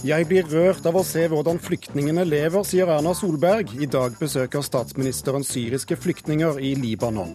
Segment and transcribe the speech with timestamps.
[0.00, 3.74] Jeg blir rørt av å se hvordan flyktningene lever, sier Erna Solberg.
[3.84, 7.34] I dag besøker statsministeren syriske flyktninger i Libanon.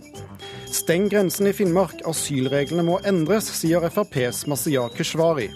[0.74, 5.52] Steng grensen i Finnmark, asylreglene må endres, sier FrPs Masiar Keshvari.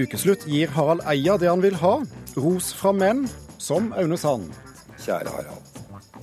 [0.00, 1.98] Ukeslutt gir Harald Eia det han vil ha,
[2.40, 3.26] ros fra menn,
[3.60, 4.48] som Aune Sand.
[5.04, 5.70] Kjære Harald.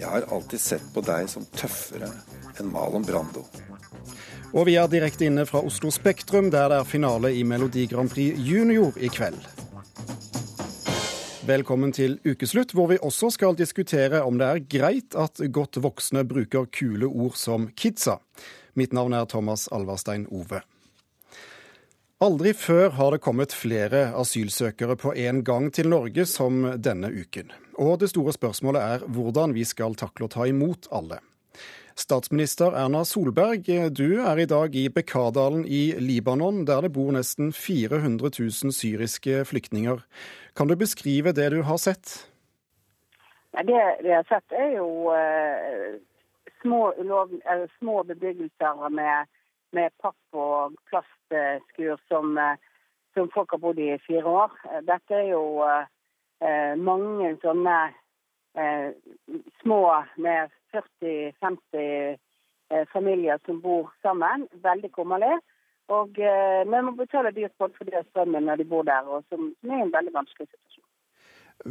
[0.01, 2.09] Jeg har alltid sett på deg som tøffere
[2.57, 3.45] enn Malon Brando.
[4.51, 8.09] Og vi er direkte inne fra Oslo Spektrum, der det er finale i Melodi Grand
[8.09, 9.60] Prix Junior i kveld.
[11.41, 16.21] Velkommen til ukeslutt, hvor vi også skal diskutere om det er greit at godt voksne
[16.29, 18.19] bruker kule ord som kidsa.
[18.77, 20.59] Mitt navn er Thomas Alvarstein Ove.
[22.21, 27.49] Aldri før har det kommet flere asylsøkere på en gang til Norge som denne uken.
[27.81, 31.23] Og det store spørsmålet er hvordan vi skal takle å ta imot alle.
[31.97, 37.49] Statsminister Erna Solberg, du er i dag i Bekardalen i Libanon, der det bor nesten
[37.51, 40.05] 400 000 syriske flyktninger.
[40.55, 42.27] Kan du beskrive det du har sett?
[43.51, 45.95] Det vi har sett, er jo uh,
[46.61, 49.27] små, ulov, uh, små, bebyggelser med,
[49.71, 52.55] med papp og plastskur som, uh,
[53.13, 54.55] som, folk har bodd i i fire år.
[54.87, 55.43] Dette er jo
[56.81, 57.75] mange sånne
[59.61, 59.81] små
[60.17, 62.17] med 40-50
[62.89, 64.47] familier som bor sammen.
[64.63, 65.35] Veldig kummerlig.
[65.97, 69.25] Og eh, vi må betale dyrt folk for det strømmen når de bor der, og
[69.29, 70.87] som, som er en veldig vanskelig situasjon.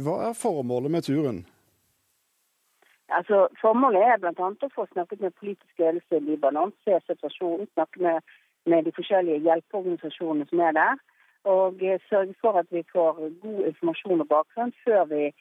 [0.05, 1.41] Hva er formålet med turen?
[3.11, 4.49] Altså, Formålet er bl.a.
[4.67, 8.35] å få snakket med politisk ledelse i Libanon, se situasjonen, snakke med,
[8.69, 11.01] med, de forskjellige hjelpeorganisasjonene som er der.
[11.51, 15.31] Og eh, sørge for at vi får god informasjon og bakgrunn før vi,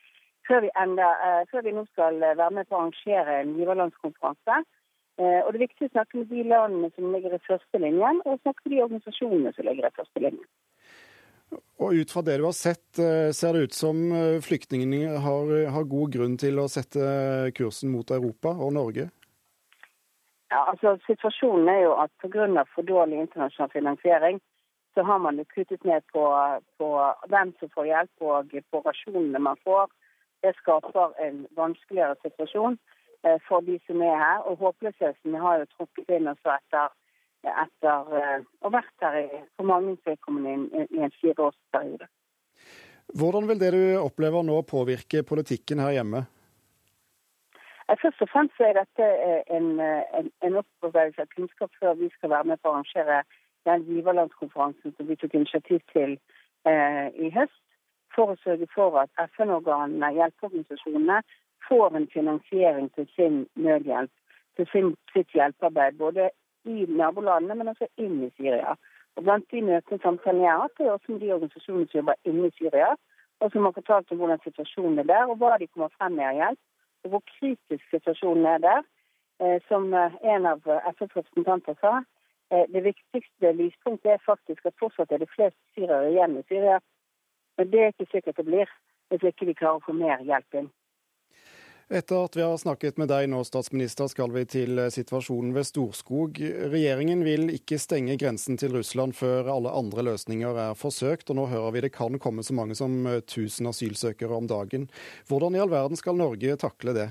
[0.48, 4.62] før vi, enda, eh, før vi nå skal være med på å arrangere en giverlandskonferanse
[4.62, 4.79] Eh,
[5.20, 8.40] og Det er viktig å snakke med de landene som ligger i første linjen, og
[8.40, 10.48] snakke med de organisasjonene som ligger i første linjen.
[11.80, 15.54] Og Ut fra det du har sett, eh, ser det ut som eh, flyktningene har,
[15.74, 17.00] har god grunn til å sette
[17.56, 19.08] kursen mot Europa og Norge?
[20.50, 22.64] Ja, altså Situasjonen er jo at pga.
[22.74, 24.40] for dårlig internasjonal finansiering,
[24.94, 26.22] så har man jo kuttet ned på,
[26.78, 26.88] på
[27.28, 29.86] hvem som får hjelp og på rasjonene man får.
[30.42, 32.78] Det skaper en vanskeligere situasjon.
[33.24, 34.38] Eh, for de som er her.
[34.48, 36.92] Og håpløsheten har jo trukket inn også etter,
[37.44, 42.08] etter eh, å ha vært her i, for mange vedkommende i en fireårsperiode.
[43.20, 46.24] Hvordan vil det du opplever nå påvirke politikken her hjemme?
[47.90, 49.10] Eh, først og fremst er dette
[49.52, 53.20] en, en, en opparbeidelse av kunnskap før vi skal være med på å arrangere
[53.68, 56.16] den giverlandskonferansen som vi tok initiativ til
[56.64, 57.60] eh, i høst,
[58.16, 61.20] for å sørge for at FN-organene, hjelpeorganisasjonene,
[61.68, 64.10] får en finansiering til sin nødhjelp,
[64.56, 65.98] til sin, sitt hjelpearbeid.
[65.98, 66.30] Både
[66.64, 68.76] i nabolandene, men også inn i Syria.
[69.16, 72.20] Og Blant de møtene samtalene jeg har hatt, er også med de organisasjonene som jobber
[72.30, 72.94] inne i Syria,
[73.40, 76.28] og som har fortalt om hvordan situasjonen er der, og hva de kommer frem med
[76.28, 76.60] av hjelp,
[77.04, 78.82] og hvor kritisk situasjonen er der.
[79.40, 82.02] Eh, som eh, en av FNs representanter sa,
[82.52, 86.76] eh, det viktigste lyspunktet er faktisk at fortsatt er det flest syrere igjen i Syria.
[87.56, 88.74] Men det er ikke sikkert det blir
[89.10, 90.68] hvis ikke vi klarer å få mer hjelp inn.
[91.92, 95.66] Etter at vi har snakket med deg nå, statsminister, skal vi til eh, situasjonen ved
[95.66, 96.36] Storskog.
[96.70, 101.48] Regjeringen vil ikke stenge grensen til Russland før alle andre løsninger er forsøkt, og nå
[101.50, 104.86] hører vi det kan komme så mange som 1000 eh, asylsøkere om dagen.
[105.26, 107.08] Hvordan i all verden skal Norge takle det?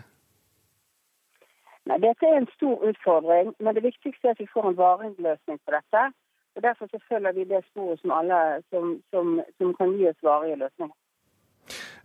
[1.92, 5.12] Nei, dette er en stor utfordring, men det viktigste er at vi får en varig
[5.20, 6.08] løsning på dette.
[6.56, 10.62] Og Derfor følger vi det sporet som, alle, som, som, som kan gi oss varige
[10.64, 10.96] løsninger.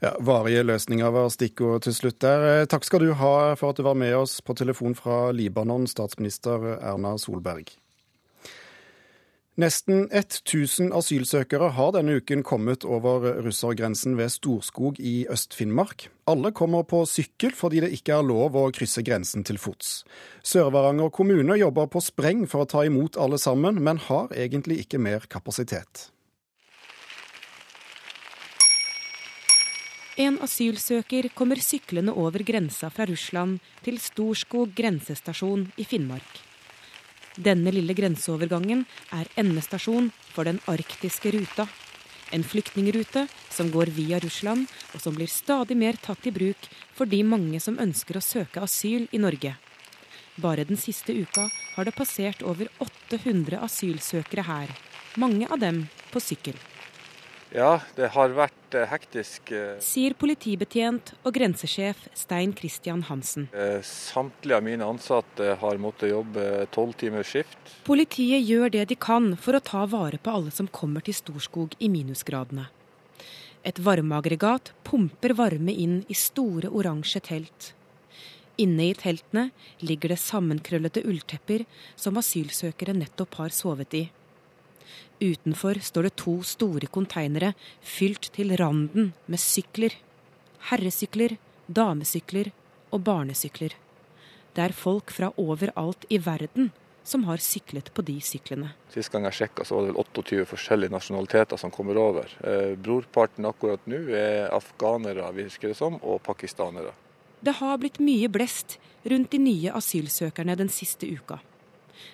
[0.04, 2.42] Ja, Varige løsninger var stikkord til slutt der.
[2.44, 5.86] Eh, takk skal du ha for at du var med oss på telefon fra Libanon,
[5.88, 7.72] statsminister Erna Solberg.
[9.56, 16.10] Nesten 1000 asylsøkere har denne uken kommet over russergrensen ved Storskog i Øst-Finnmark.
[16.28, 20.02] Alle kommer på sykkel fordi det ikke er lov å krysse grensen til fots.
[20.44, 25.00] Sør-Varanger kommune jobber på spreng for å ta imot alle sammen, men har egentlig ikke
[25.00, 26.10] mer kapasitet.
[30.14, 36.36] En asylsøker kommer syklende over grensa fra Russland til Storskog grensestasjon i Finnmark.
[37.34, 41.66] Denne lille grenseovergangen er endestasjon for den arktiske ruta.
[42.30, 47.10] En flyktningrute som går via Russland, og som blir stadig mer tatt i bruk for
[47.10, 49.56] de mange som ønsker å søke asyl i Norge.
[50.38, 54.70] Bare den siste uka har det passert over 800 asylsøkere her.
[55.18, 56.54] Mange av dem på sykkel.
[57.54, 59.52] Ja, det har vært eh, hektisk.
[59.54, 63.46] Eh, Sier politibetjent og grensesjef Stein Christian Hansen.
[63.54, 67.76] Eh, samtlige av mine ansatte har måttet jobbe tolv timers skift.
[67.86, 71.78] Politiet gjør det de kan for å ta vare på alle som kommer til Storskog
[71.78, 72.66] i minusgradene.
[73.62, 77.70] Et varmeaggregat pumper varme inn i store oransje telt.
[78.58, 84.04] Inne i teltene ligger det sammenkrøllete ulltepper som asylsøkere nettopp har sovet i.
[85.20, 89.94] Utenfor står det to store konteinere fylt til randen med sykler.
[90.70, 91.36] Herresykler,
[91.66, 92.52] damesykler
[92.92, 93.74] og barnesykler.
[94.54, 96.70] Det er folk fra overalt i verden
[97.04, 98.70] som har syklet på de syklene.
[98.92, 102.30] Sist gang jeg sjekka, så var det vel 28 forskjellige nasjonaliteter som kommer over.
[102.40, 106.94] Eh, brorparten akkurat nå er afghanere, virker det som, og pakistanere.
[107.44, 111.42] Det har blitt mye blest rundt de nye asylsøkerne den siste uka.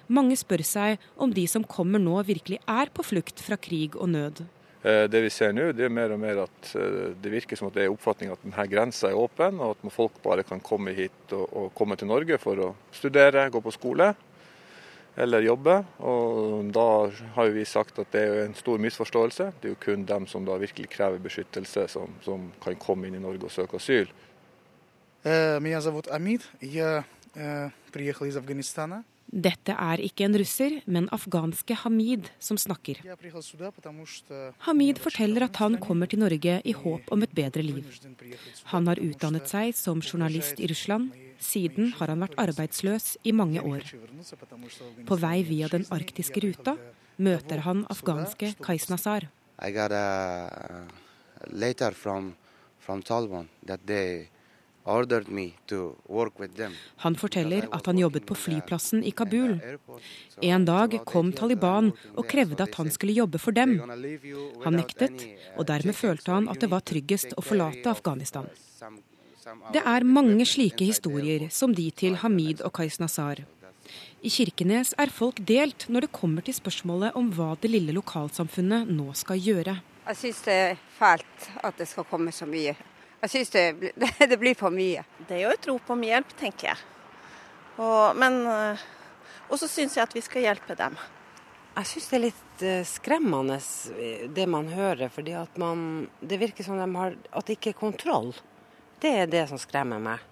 [0.07, 4.11] Mange spør seg om de som kommer nå virkelig er på flukt fra krig og
[4.13, 4.43] nød.
[4.85, 7.71] Eh, det vi ser nå, det er mer og mer at eh, det virker som
[7.71, 10.93] at det er oppfatning at denne grensa er åpen, og at folk bare kan komme
[10.93, 14.11] hit og, og komme til Norge for å studere, gå på skole
[15.15, 15.79] eller jobbe.
[16.05, 16.85] Og da
[17.37, 19.47] har vi sagt at det er en stor misforståelse.
[19.61, 23.15] Det er jo kun dem som da virkelig krever beskyttelse, som, som kan komme inn
[23.15, 24.11] i Norge og søke asyl.
[25.25, 26.43] Меня зовут Амид.
[26.61, 27.05] Я
[27.91, 29.03] приехал из Афганистана.
[29.30, 32.98] Dette er ikke en russer, men afghanske Hamid som snakker.
[34.66, 37.86] Hamid forteller at han kommer til Norge i håp om et bedre liv.
[38.74, 41.14] Han har utdannet seg som journalist i Russland.
[41.38, 43.86] Siden har han vært arbeidsløs i mange år.
[45.06, 46.74] På vei via den arktiske ruta
[47.22, 49.30] møter han afghanske Kais Nazar.
[49.62, 50.88] I got a
[51.46, 52.34] letter from,
[52.80, 54.28] from Taliban that they
[56.96, 59.60] han forteller at han jobbet på flyplassen i Kabul.
[60.40, 63.76] En dag kom Taliban og krevde at han skulle jobbe for dem.
[64.64, 68.48] Han nektet, og dermed følte han at det var tryggest å forlate Afghanistan.
[69.74, 73.44] Det er mange slike historier som de til Hamid og Kais Nazar.
[74.20, 78.88] I Kirkenes er folk delt når det kommer til spørsmålet om hva det lille lokalsamfunnet
[78.92, 79.80] nå skal gjøre.
[80.10, 82.74] Jeg syns det er fælt at det skal komme så mye
[83.20, 83.92] jeg syns det,
[84.30, 85.04] det, blir for mye.
[85.28, 86.84] Det er jo et rop om hjelp, tenker jeg.
[87.80, 88.86] Og, men eh,
[89.50, 90.96] Og så syns jeg at vi skal hjelpe dem.
[91.76, 93.58] Jeg syns det er litt eh, skremmende
[93.96, 97.74] eh, det man hører, fordi at man Det virker som de har, at det ikke
[97.74, 98.32] er kontroll.
[99.00, 100.26] Det er det som skremmer meg.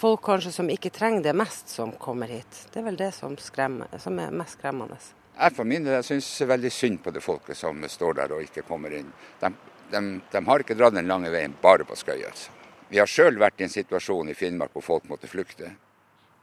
[0.00, 2.66] Folk kanskje som ikke trenger det mest, som kommer hit.
[2.72, 4.96] Det er vel det som, skremmer, som er mest skremmende.
[5.40, 8.64] Jeg for min del syns veldig synd på det folket som står der og ikke
[8.68, 9.08] kommer inn.
[9.40, 9.50] De
[9.90, 10.00] de,
[10.32, 12.22] de, har ikke dratt den lange veien bare på skøy.
[12.28, 12.54] Altså.
[12.90, 15.74] Vi har sjøl vært i en situasjon i Finnmark hvor folk måtte flykte.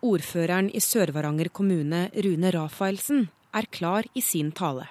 [0.06, 3.28] Ordføreren i Sør-Varanger kommune, Rune Rafaelsen,
[3.58, 4.88] er klar i sin tale.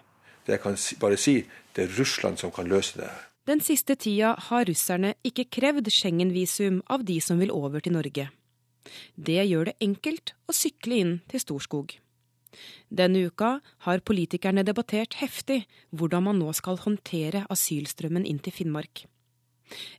[0.46, 1.36] Det jeg kan bare si,
[1.74, 3.10] det er Russland som kan løse det.
[3.46, 8.26] Den siste tida har russerne ikke krevd Schengen-visum av de som vil over til Norge.
[9.14, 11.94] Det gjør det enkelt å sykle inn til Storskog.
[12.88, 19.04] Denne uka har politikerne debattert heftig hvordan man nå skal håndtere asylstrømmen inn til Finnmark.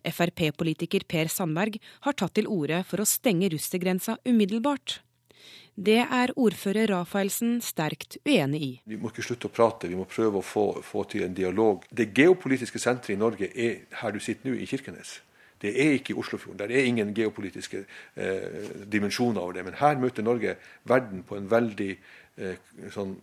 [0.08, 5.02] Frp-politiker Per Sandberg har tatt til orde for å stenge russergrensa umiddelbart.
[5.78, 8.71] Det er ordfører Rafaelsen sterkt uenig i.
[8.90, 11.83] Vi må ikke slutte å prate, vi må prøve å få, få til en dialog.
[11.94, 15.19] Det geopolitiske senteret i Norge er her du sitter nå, i Kirkenes.
[15.62, 16.57] Det er ikke i Oslofjorden.
[16.60, 18.57] Der er ingen geopolitiske eh,
[18.90, 19.66] dimensjoner over det.
[19.66, 20.57] Men her møter Norge
[20.90, 21.92] verden på en veldig
[22.94, 23.16] sånn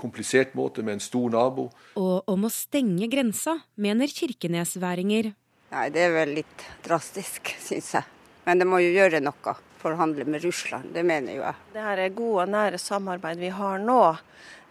[0.00, 1.68] komplisert måte med en stor nabo.
[2.00, 5.32] Og om å stenge grensa, mener kirkenesværinger.
[5.70, 8.06] Nei, det er vel litt drastisk, syns jeg.
[8.46, 11.60] Men det må jo gjøre noe for å handle med Russland, det mener jo jeg.
[11.74, 14.00] Det her gode og nære samarbeid vi har nå,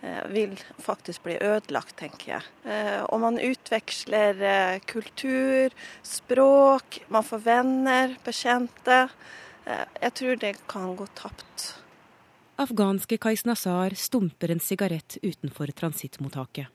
[0.03, 2.50] eh, vil faktisk bli ødelagt, tenker jeg.
[2.65, 4.44] Eh, og man utveksler
[4.86, 5.74] kultur,
[6.06, 9.10] språk, man får venner, bekjente.
[9.70, 11.75] Jeg tror det kan gå tapt.
[12.59, 16.67] Afghanske Kais Nazar stumper en sigarett utenfor transittmottaket.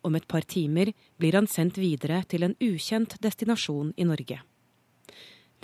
[0.00, 4.42] Om et par timer blir han sendt videre til en ukjent destinasjon i Norge.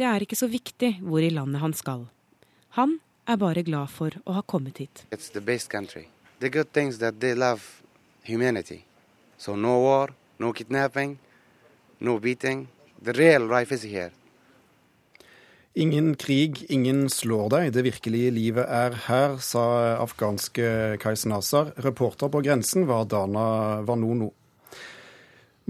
[0.01, 2.07] Det er ikke så viktig hvor i landet han skal.
[2.81, 2.97] Han
[3.29, 5.05] er bare glad for å ha kommet hit.
[9.37, 11.19] So no war, no kidnapping,
[12.01, 12.69] no beating.
[13.03, 14.13] The real life is here.
[15.75, 17.69] Ingen krig, ingen slår deg.
[17.77, 19.63] Det virkelige livet er her, sa
[20.03, 21.71] afghanske Kais Nazar.
[21.79, 24.33] Reporter på grensen var Dana Vanono.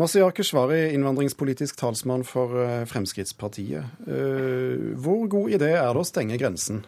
[0.01, 3.93] Masiar Keshvari, innvandringspolitisk talsmann for eh, Fremskrittspartiet.
[4.09, 6.81] Eh, hvor god idé er det å stenge grensen?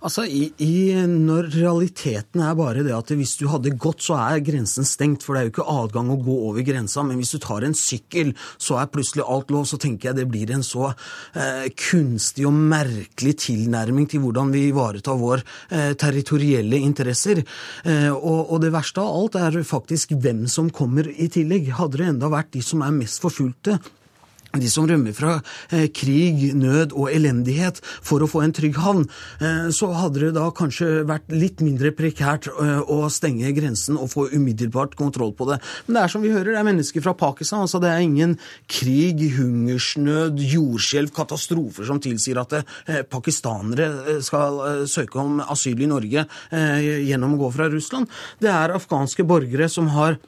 [0.00, 4.44] Altså, i, i, Når realiteten er bare det at hvis du hadde gått, så er
[4.44, 5.24] grensen stengt.
[5.24, 7.04] For det er jo ikke adgang å gå over grensa.
[7.06, 9.68] Men hvis du tar en sykkel, så er plutselig alt lov.
[9.68, 14.66] Så tenker jeg det blir en så eh, kunstig og merkelig tilnærming til hvordan vi
[14.70, 17.44] ivaretar vår eh, territorielle interesser.
[17.84, 21.72] Eh, og, og, det verste av alt er faktisk hvem som kommer i tillegg.
[21.76, 23.78] Hadde det enda vært de som er mest forfulgte,
[24.58, 25.36] de som rømmer fra
[25.70, 29.06] eh, krig, nød og elendighet for å få en trygg havn,
[29.40, 34.10] eh, så hadde det da kanskje vært litt mindre prekært eh, å stenge grensen og
[34.14, 35.60] få umiddelbart kontroll på det.
[35.86, 37.66] Men det er som vi hører, det er mennesker fra Pakistan.
[37.66, 38.36] altså Det er ingen
[38.70, 45.80] krig, hungersnød, jordskjelv, katastrofer som tilsier at eh, pakistanere eh, skal eh, søke om asyl
[45.80, 48.10] i Norge gjennom å gå fra Russland.
[48.42, 50.18] Det er afghanske borgere som har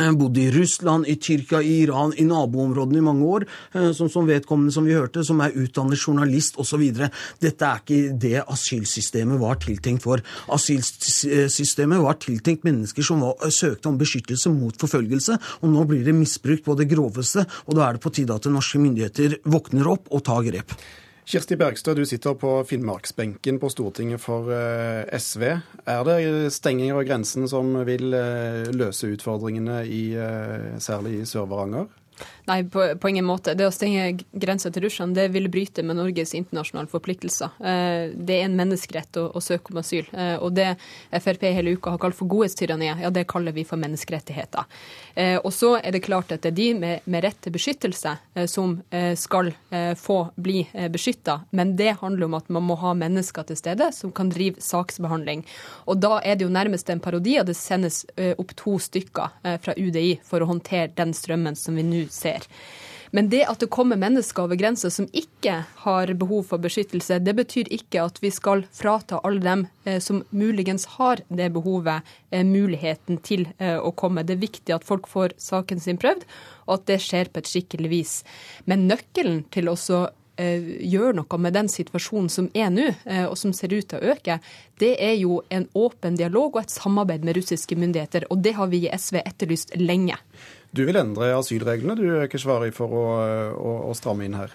[0.00, 3.46] Eh, bodd i Russland, i Tyrkia, i Iran, i naboområdene i mange år.
[3.94, 6.82] Som, som vedkommende som vi hørte, som er utdannet journalist osv.
[7.42, 10.22] Dette er ikke det asylsystemet var tiltenkt for.
[10.54, 16.16] Asylsystemet var tiltenkt mennesker som var, søkte om beskyttelse mot forfølgelse, og nå blir det
[16.16, 17.46] misbrukt på det groveste.
[17.66, 20.78] og Da er det på tide at norske myndigheter våkner opp og tar grep.
[21.24, 25.44] Kirsti Bergstø, du sitter på Finnmarksbenken på Stortinget for eh, SV.
[25.88, 31.88] Er det stenginger av grensen som vil eh, løse utfordringene i, eh, særlig i Sør-Varanger?
[32.46, 33.54] Nei, på, på, ingen måte.
[33.56, 37.54] Det å stenge grensa til Russland det vil bryte med Norges internasjonale forpliktelser.
[37.56, 40.04] Eh, det er en menneskerett å, å søke om asyl.
[40.12, 40.74] Eh, og det
[41.24, 44.68] Frp hele uka har kalt for godhetstyranniet, ja, det kaller vi for menneskerettigheter.
[45.14, 48.12] Eh, og så er det klart at det er de med, med rett til beskyttelse
[48.50, 48.76] som
[49.16, 49.50] skal
[49.98, 51.36] få bli beskytta.
[51.56, 55.44] Men det handler om at man må ha mennesker til stede som kan drive saksbehandling.
[55.88, 58.02] Og da er det jo nærmest en parodi, og det sendes
[58.34, 62.48] opp to stykker fra UDI for å håndtere den strømmen som vi nå ser skjer.
[63.14, 67.36] Men det at det kommer mennesker over grensa som ikke har behov for beskyttelse, det
[67.38, 72.02] betyr ikke at vi skal frata alle dem eh, som muligens har det behovet,
[72.34, 74.24] eh, muligheten til eh, å komme.
[74.26, 76.26] Det er viktig at folk får saken sin prøvd,
[76.66, 78.16] og at det skjer på et skikkelig vis.
[78.66, 82.88] Men nøkkelen til også gjøre noe med den situasjonen som er nå,
[83.28, 84.40] og som ser ut til å øke,
[84.82, 88.26] det er jo en åpen dialog og et samarbeid med russiske myndigheter.
[88.34, 90.18] Og det har vi i SV etterlyst lenge.
[90.74, 93.02] Du vil endre asylreglene du, Keshvari, for å,
[93.54, 94.54] å, å stramme inn her?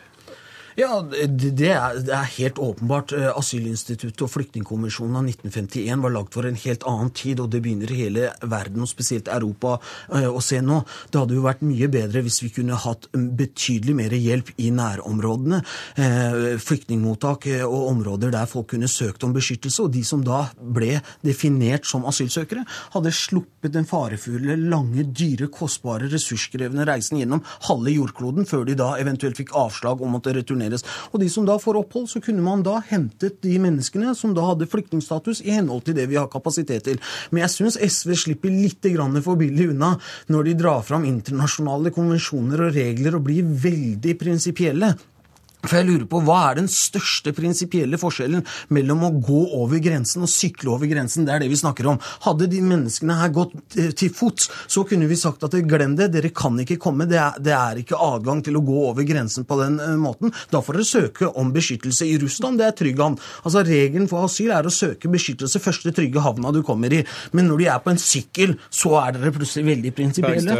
[0.80, 1.20] Ja, det
[1.68, 3.12] er, det er, helt åpenbart.
[3.12, 7.60] Eh, asylinstituttet og flyktningkonvensjonen av 1951 var lagd for en helt annen tid, og det
[7.66, 9.76] begynner hele verden, og spesielt Europa,
[10.16, 10.78] eh, å se nå.
[11.12, 15.60] Det hadde jo vært mye bedre hvis vi kunne hatt betydelig mer hjelp i nærområdene.
[16.00, 21.02] Eh, flyktningmottak og områder der folk kunne søkt om beskyttelse, og de som da ble
[21.26, 22.64] definert som asylsøkere,
[22.96, 28.94] hadde sluppet den farefulle, lange, dyre, kostbare, ressurskrevende reisen gjennom halve jordkloden før de da
[29.02, 30.86] eventuelt fikk avslag å måtte returnere returneres.
[31.12, 34.46] Og de som da får opphold, så kunne man da hentet de menneskene som da
[34.46, 37.00] hadde flyktningstatus i henhold til det vi har kapasitet til.
[37.32, 38.78] Men jeg syns SV slipper litt
[39.24, 39.96] for billig unna
[40.30, 44.94] når de drar fram internasjonale konvensjoner og regler og blir veldig prinsipielle.
[45.66, 50.24] For jeg lurer på, Hva er den største prinsipielle forskjellen mellom å gå over grensen
[50.24, 51.26] og sykle over grensen?
[51.28, 52.00] Det er det vi snakker om.
[52.24, 56.10] Hadde de menneskene her gått eh, til fots, så kunne vi sagt at glem det,
[56.14, 57.10] dere kan ikke komme.
[57.10, 60.32] Det er, det er, ikke adgang til å gå over grensen på den uh, måten.
[60.52, 62.62] Da får dere søke om beskyttelse i Russland.
[62.62, 63.20] Det er trygg havn.
[63.44, 67.04] Altså, Regelen for asyl er å søke beskyttelse første trygge havna du kommer i.
[67.36, 70.56] Men når de er på en sykkel, så er dere plutselig veldig prinsipielle.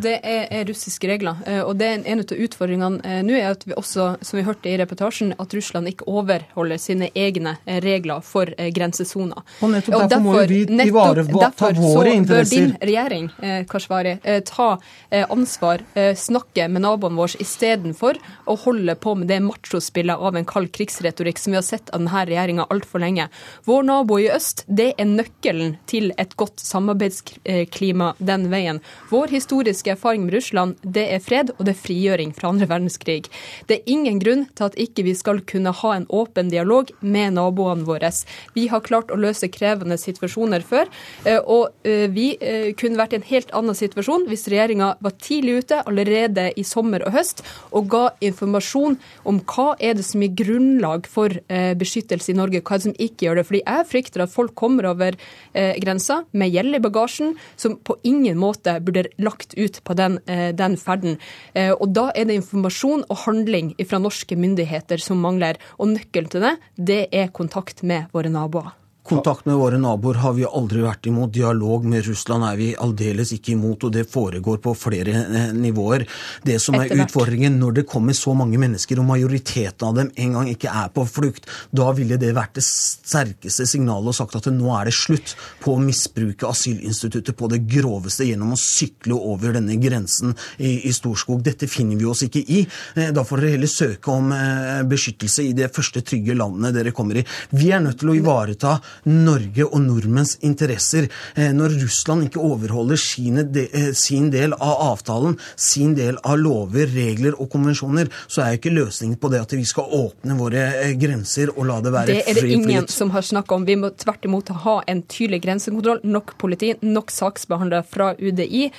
[0.00, 1.42] Det er, er, russiske regler.
[1.50, 4.70] Eh, og det er en av utfordringene nå er at vi også som vi hørte
[4.70, 8.80] i reportasjen, at Russland ikke overholder sine egne eh, regler for grensesona.
[8.80, 9.42] grensesoner.
[9.60, 12.20] Og nettopp derfor, derfor må vi ivareta våre interesser.
[12.20, 14.70] Derfor bør din regjering eh, Kashvari, ta
[15.10, 15.82] ansvar,
[16.16, 18.18] snakke med naboene våre istedenfor
[18.50, 22.02] å holde på med det machospillet av en kald krigsretorikk som vi har sett av
[22.02, 23.28] denne regjeringa altfor lenge.
[23.68, 28.80] Vår nabo i øst, det er nøkkelen til et godt samarbeidsklima den veien.
[29.10, 33.30] Vår historiske erfaring med Russland, det er fred og det er frigjøring fra andre verdenskrig.
[33.68, 36.90] Det er ingen ingen grunn til at ikke vi skal kunne ha en åpen dialog
[37.00, 38.10] med naboene våre.
[38.56, 40.90] Vi har klart å løse krevende situasjoner før,
[41.24, 45.16] eh, og eh, vi eh, kunne vært i en helt annen situasjon hvis regjeringa var
[45.22, 48.98] tidlig ute, allerede i sommer og høst, og ga informasjon
[49.28, 52.96] om hva er det som gir grunnlag for beskyttelse i Norge, hva er det som
[52.96, 53.44] ikke gjør det.
[53.48, 55.16] Fordi jeg frykter at folk kommer over
[55.52, 60.76] grensa med gjeld i bagasjen som på ingen måte burde lagt ut på den, den
[60.80, 61.18] ferden.
[61.54, 65.60] Og da er det informasjon og handling fra norske myndigheter som mangler.
[65.78, 68.74] Og nøkkelen til det, det er kontakt med våre naboer.
[69.10, 71.32] Kontakt med våre naboer har vi aldri vært imot.
[71.34, 76.04] Dialog med Russland er vi aldeles ikke imot, og det foregår på flere eh, nivåer.
[76.46, 80.36] Det som er utfordringen når det kommer så mange mennesker, og majoriteten av dem en
[80.36, 84.46] gang ikke er på flukt, da ville det vært det sterkeste signalet og sagt at
[84.54, 89.58] nå er det slutt på å misbruke asylinstituttet på det groveste gjennom å sykle over
[89.58, 91.42] denne grensen i, i Storskog.
[91.42, 92.62] Dette finner vi oss ikke i.
[92.94, 96.94] Eh, da får dere heller søke om eh, beskyttelse i det første trygge landet dere
[96.94, 97.26] kommer i.
[97.58, 101.08] Vi er nødt til å ivareta Norge og nordmenns interesser.
[101.34, 106.86] Eh, når Russland ikke overholder sine, eh, sin del av avtalen, sin del av lover,
[106.86, 110.66] regler og konvensjoner, så er jo ikke løsningen på det at vi skal åpne våre
[110.82, 112.34] eh, grenser og la det være fri flyt.
[112.34, 112.90] Det er det ingen flyt.
[112.90, 113.64] som har snakka om.
[113.64, 118.70] Vi må tvert imot ha en tydelig grensekontroll, nok politi, nok saksbehandlere fra UDI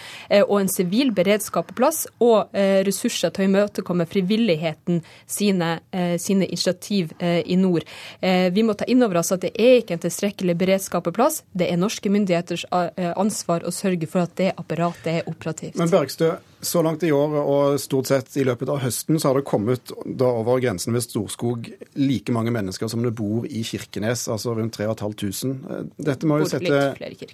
[0.41, 5.79] og en sivil beredskap på plass, og ressurser til å imøtekomme frivilligheten sine,
[6.19, 7.85] sine initiativ i nord.
[8.21, 11.41] Vi må ta inn over oss at det er ikke en tilstrekkelig beredskap på plass.
[11.58, 15.77] Det er norske myndigheters eh, ansvar å sørge for at det apparatet er operativt.
[15.79, 19.39] Men Bergstø, så langt i år og stort sett i løpet av høsten så har
[19.39, 24.27] det kommet da over grensen ved Storskog like mange mennesker som det bor i Kirkenes,
[24.31, 25.89] altså rundt 3500.
[25.98, 27.25] Dette må jo sette i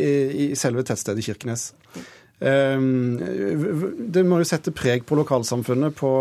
[0.00, 0.10] i,
[0.44, 1.70] i selve tettstedet Kirkenes.
[2.40, 3.18] Um,
[4.10, 6.12] det må jo sette preg på lokalsamfunnet på,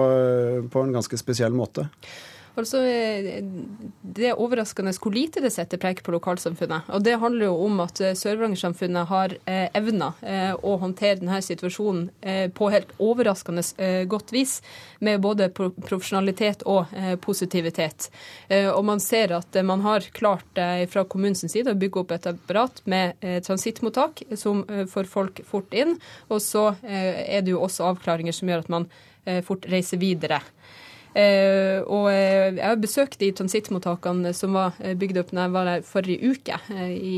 [0.72, 1.88] på en ganske spesiell måte.
[2.60, 2.82] Altså,
[4.20, 6.90] Det er overraskende hvor lite det setter preg på lokalsamfunnet.
[6.94, 11.40] Og Det handler jo om at eh, Sør-Varanger-samfunnet har eh, evna eh, å håndtere denne
[11.44, 12.10] situasjonen
[12.56, 13.64] på helt overraskende
[14.10, 14.60] godt vis,
[15.00, 16.90] med både profesjonalitet og
[17.24, 18.10] positivitet.
[18.50, 20.60] Og man ser at man har klart
[20.92, 25.96] fra kommunens side å bygge opp et apparat med transittmottak som får folk fort inn.
[26.30, 28.90] Og så er det jo også avklaringer som gjør at man
[29.48, 30.42] fort reiser videre.
[31.18, 35.54] Eh, og eh, jeg har besøkt de transittmottakene som var eh, bygd opp når jeg
[35.56, 37.16] var der forrige uke, eh, i,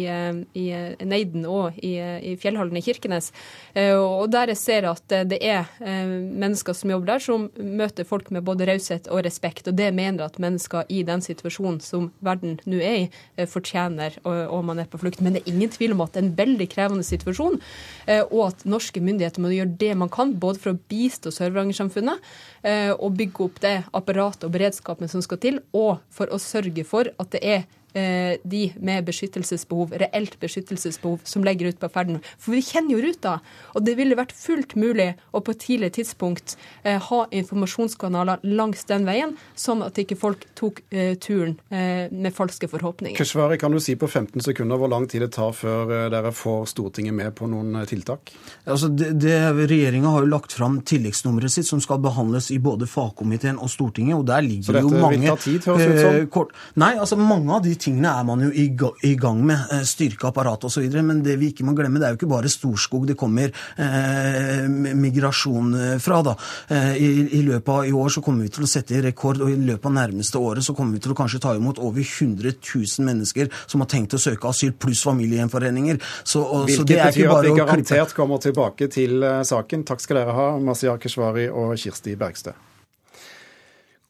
[0.56, 0.68] i
[1.04, 1.98] Neiden og i,
[2.32, 3.32] i Fjellhallen i Kirkenes.
[3.76, 8.32] Eh, og der jeg ser at det er mennesker som jobber der, som møter folk
[8.32, 9.68] med både raushet og respekt.
[9.68, 14.62] Og det mener at mennesker i den situasjonen som verden nå er i, fortjener, og,
[14.66, 15.22] man er på flukt.
[15.24, 17.60] Men det er ingen tvil om at det er en veldig krevende situasjon,
[18.08, 22.92] eh, og at norske myndigheter må gjøre det man kan, både for å bistå eh,
[22.92, 27.12] og bygge opp det apparatet og beredskapen som skal til, og for å sørge for
[27.22, 32.22] at det er de med beskyttelsesbehov, reelt beskyttelsesbehov, som legger ut på ferden.
[32.40, 33.38] For vi kjenner jo ruta,
[33.76, 38.86] og det ville vært fullt mulig å på et tidlig tidspunkt eh, ha informasjonskanaler langs
[38.90, 43.18] den veien, sånn at ikke folk tok eh, turen eh, med falske forhåpninger.
[43.20, 46.34] Keshvari, kan du si på 15 sekunder hvor lang tid det tar før eh, dere
[46.36, 48.34] får Stortinget med på noen eh, tiltak?
[48.66, 49.38] Altså det, det,
[49.72, 54.18] Regjeringa har jo lagt fram tilleggsnummeret sitt, som skal behandles i både fagkomiteen og Stortinget.
[54.18, 56.20] og der ligger Så dette jo mange, vil ta tid, høres det ut som?
[56.22, 58.68] eh, kort, Nei, altså mange av de tingene er man jo i,
[59.10, 59.74] i gang med.
[59.74, 60.88] eh, Styrke apparatet osv.
[61.02, 64.68] Men det vi ikke må glemme, det er jo ikke bare Storskog det kommer eh,
[64.68, 66.22] migrasjon eh, fra.
[66.26, 66.36] da.
[66.70, 69.52] Eh, i, I løpet av i år så kommer vi til å sette rekord, og
[69.52, 72.56] i løpet av nærmeste året så kommer vi til å kanskje ta imot over 100
[72.62, 76.02] 000 mennesker som har tenkt å søke asyl, pluss familiegjenforeninger.
[76.24, 79.88] Så, og, så Hvilket det er betyr at vi garantert kommer tilbake til saken.
[79.88, 82.56] Takk skal dere ha, Masiyar Keshvari og Kirsti Bergstø.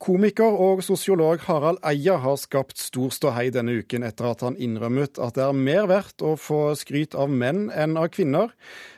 [0.01, 5.19] Komiker og sosiolog Harald Eia har skapt stor ståhei denne uken etter at han innrømmet
[5.21, 8.49] at det er mer verdt å få skryt av menn enn av kvinner.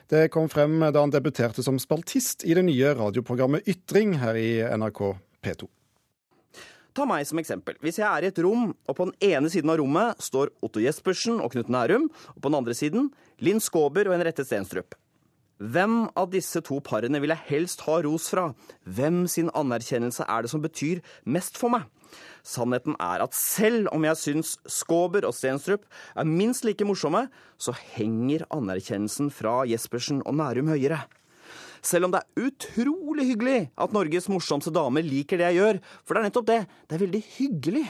[0.08, 4.64] Det kom frem da han debuterte som spaltist i det nye radioprogrammet Ytring her i
[4.64, 5.02] NRK
[5.44, 5.68] P2.
[6.96, 7.76] Ta meg som eksempel.
[7.84, 10.80] Hvis jeg er i et rom, og på den ene siden av rommet står Otto
[10.80, 13.10] Jespersen og Knut Nærum, og på den andre siden
[13.44, 14.96] Linn Skåber og Henriette Stenstrup.
[15.64, 18.50] Hvem av disse to parene vil jeg helst ha ros fra?
[18.84, 21.86] Hvem sin anerkjennelse er det som betyr mest for meg?
[22.44, 27.24] Sannheten er at selv om jeg syns Skåber og Stenstrup er minst like morsomme,
[27.56, 31.00] så henger anerkjennelsen fra Jespersen og Nærum høyere.
[31.84, 36.12] Selv om det er utrolig hyggelig at Norges morsomste dame liker det jeg gjør, for
[36.12, 37.88] det er nettopp det, det er veldig hyggelig,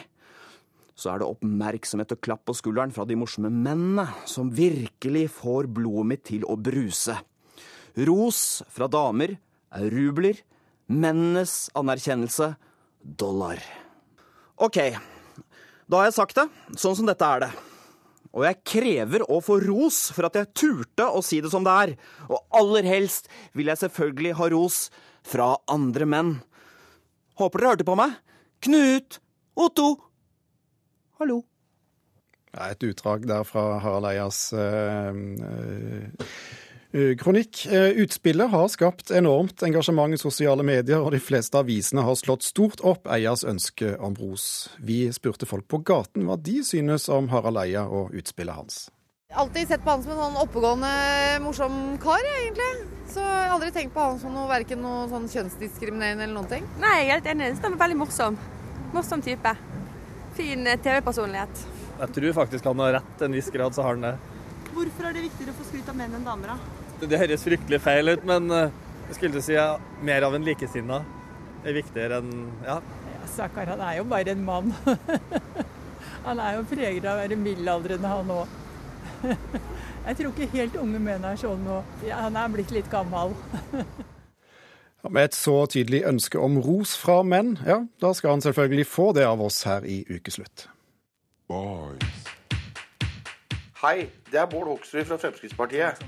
[0.94, 5.70] så er det oppmerksomhet og klapp på skulderen fra de morsomme mennene som virkelig får
[5.74, 7.18] blodet mitt til å bruse.
[7.94, 9.36] Ros fra damer
[9.74, 10.40] er rubler,
[10.90, 12.54] mennenes anerkjennelse
[13.04, 13.60] dollar.
[14.58, 14.80] Ok,
[15.86, 16.48] da har jeg sagt det.
[16.80, 17.52] Sånn som dette er det.
[18.34, 21.74] Og jeg krever å få ros for at jeg turte å si det som det
[21.84, 21.94] er.
[22.26, 24.78] Og aller helst vil jeg selvfølgelig ha ros
[25.22, 26.32] fra andre menn.
[27.38, 28.18] Håper dere hørte på meg.
[28.66, 29.20] Knut!
[29.54, 29.88] Otto!
[31.20, 31.44] Hallo.
[32.54, 36.26] Ja, et utdrag der fra Harald Eias eh, Eh,
[37.18, 37.66] kronikk.
[37.66, 42.46] Eh, utspillet har skapt enormt engasjement i sosiale medier, og de fleste avisene har slått
[42.46, 44.68] stort opp eiers ønske om ros.
[44.78, 48.84] Vi spurte folk på gaten hva de synes om Harald Eia og utspillet hans.
[49.34, 50.90] Alltid sett på han som en sånn oppegående,
[51.42, 52.70] morsom kar, egentlig.
[53.10, 56.52] Så jeg har aldri tenkt på han som noe, verken noe sånn kjønnsdiskriminerende eller noen
[56.52, 56.68] ting.
[56.78, 57.48] Nei, jeg er helt enig.
[57.64, 58.38] Han er veldig morsom.
[58.94, 59.56] Morsom type.
[60.38, 61.66] Fin eh, TV-personlighet.
[61.98, 64.14] Jeg tror faktisk han har rett til en viss grad, så har han det.
[64.70, 66.83] Hvorfor er det viktigere å få skryt av menn enn damer, da?
[67.08, 68.74] Det høres fryktelig feil ut, men eh,
[69.08, 71.02] jeg skulle si ja, mer av en likesinna
[71.64, 72.32] er viktigere enn
[72.64, 72.78] ja.
[72.80, 74.72] ja Stakkar, han er jo bare en mann.
[76.26, 78.60] han er jo preget av å være middelaldrende, han òg.
[80.04, 81.78] Jeg tror ikke helt unge menn er sånn nå.
[82.04, 83.32] Ja, han er blitt litt gammel.
[85.14, 89.10] Med et så tydelig ønske om ros fra menn, ja, da skal han selvfølgelig få
[89.16, 90.68] det av oss her i Ukeslutt.
[91.48, 92.23] Boys.
[93.84, 95.98] Hei, det er Bård Hoksrud fra Fremskrittspartiet.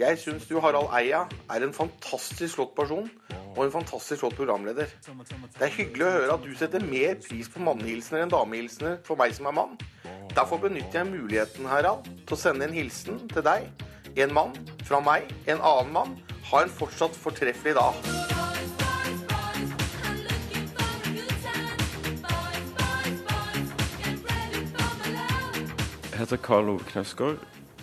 [0.00, 3.06] Jeg syns du, Harald Eia, er en fantastisk flott person
[3.54, 4.90] og en fantastisk flott programleder.
[5.54, 9.20] Det er hyggelig å høre at du setter mer pris på mannehilsener enn damehilsener for
[9.22, 9.78] meg som er mann.
[10.34, 13.70] Derfor benytter jeg muligheten, Harald, til å sende en hilsen til deg.
[14.18, 16.22] En mann fra meg, en annen mann.
[16.50, 18.33] Ha en fortsatt fortreffelig dag.
[26.24, 27.36] Heter Karl Ove Knausgård.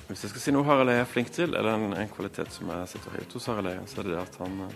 [0.08, 2.90] Hvis jeg skal si noe Harald er flink til, eller en, en kvalitet som jeg
[2.92, 4.74] setter høyt hos Harald Eia, så er det at han uh,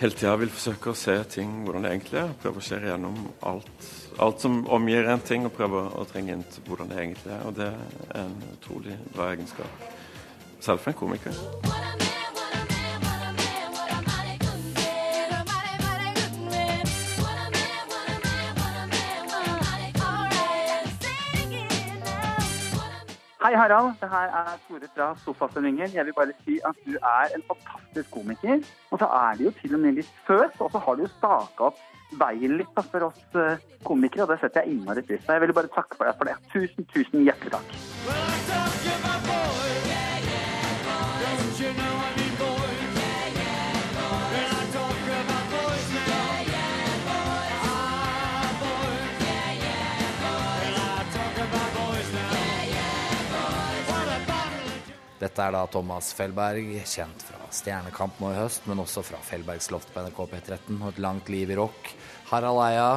[0.00, 2.32] hele tida vil forsøke å se ting hvordan det egentlig er.
[2.42, 3.18] Prøve å skjære gjennom
[3.50, 3.90] alt,
[4.22, 7.44] alt som omgir en ting, og prøve å trenge inn til hvordan det egentlig er.
[7.50, 9.86] Og det er en utrolig bra egenskap.
[10.62, 12.21] Selv for en komiker.
[23.42, 23.94] Hei, Harald.
[24.00, 25.90] Det her er Tore fra Sofasendingen.
[25.94, 28.62] Jeg vil bare si at du er en fantastisk komiker.
[28.90, 31.10] Og så er du jo til og med litt søt, og så har du jo
[31.16, 31.82] staka opp
[32.22, 35.34] veien litt for oss eh, komikere, og det setter jeg innmari pris på.
[35.34, 36.38] Jeg vil bare takke for deg for det.
[36.54, 38.61] Tusen, tusen hjertelig takk.
[55.22, 59.70] Dette er da Thomas Fellberg, kjent fra Stjernekamp nå i høst, men også fra Fellbergs
[59.70, 61.92] loft på NRK P13 og et langt liv i rock.
[62.32, 62.88] Harald Eia,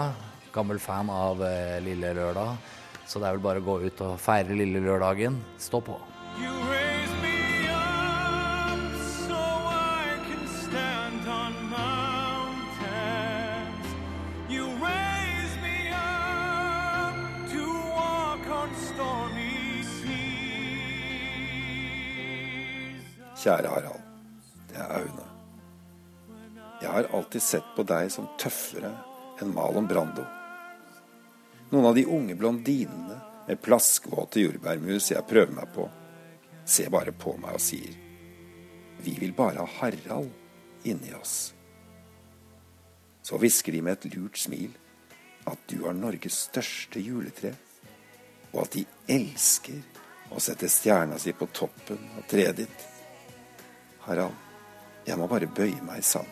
[0.56, 2.58] gammel fan av eh, Lille Lørdag,
[3.06, 5.38] så det er vel bare å gå ut og feire Lille Lørdagen.
[5.62, 6.00] Stå på.
[23.46, 24.06] Kjære Harald.
[24.72, 25.24] Det er Aune.
[26.82, 28.90] Jeg har alltid sett på deg som tøffere
[29.42, 30.24] enn Malon Brando.
[31.70, 35.86] Noen av de unge blondinene med plaskvåte jordbærmus jeg prøver meg på,
[36.66, 37.94] ser bare på meg og sier
[39.06, 40.34] Vi vil bare ha Harald
[40.90, 41.54] inni oss.
[43.22, 44.74] Så hvisker de med et lurt smil
[45.46, 47.54] at du har Norges største juletre,
[48.56, 48.88] og at de
[49.20, 52.90] elsker å sette stjerna si på toppen av treet ditt.
[54.06, 54.34] Harald,
[55.08, 56.30] jeg må bare bøye meg sammen.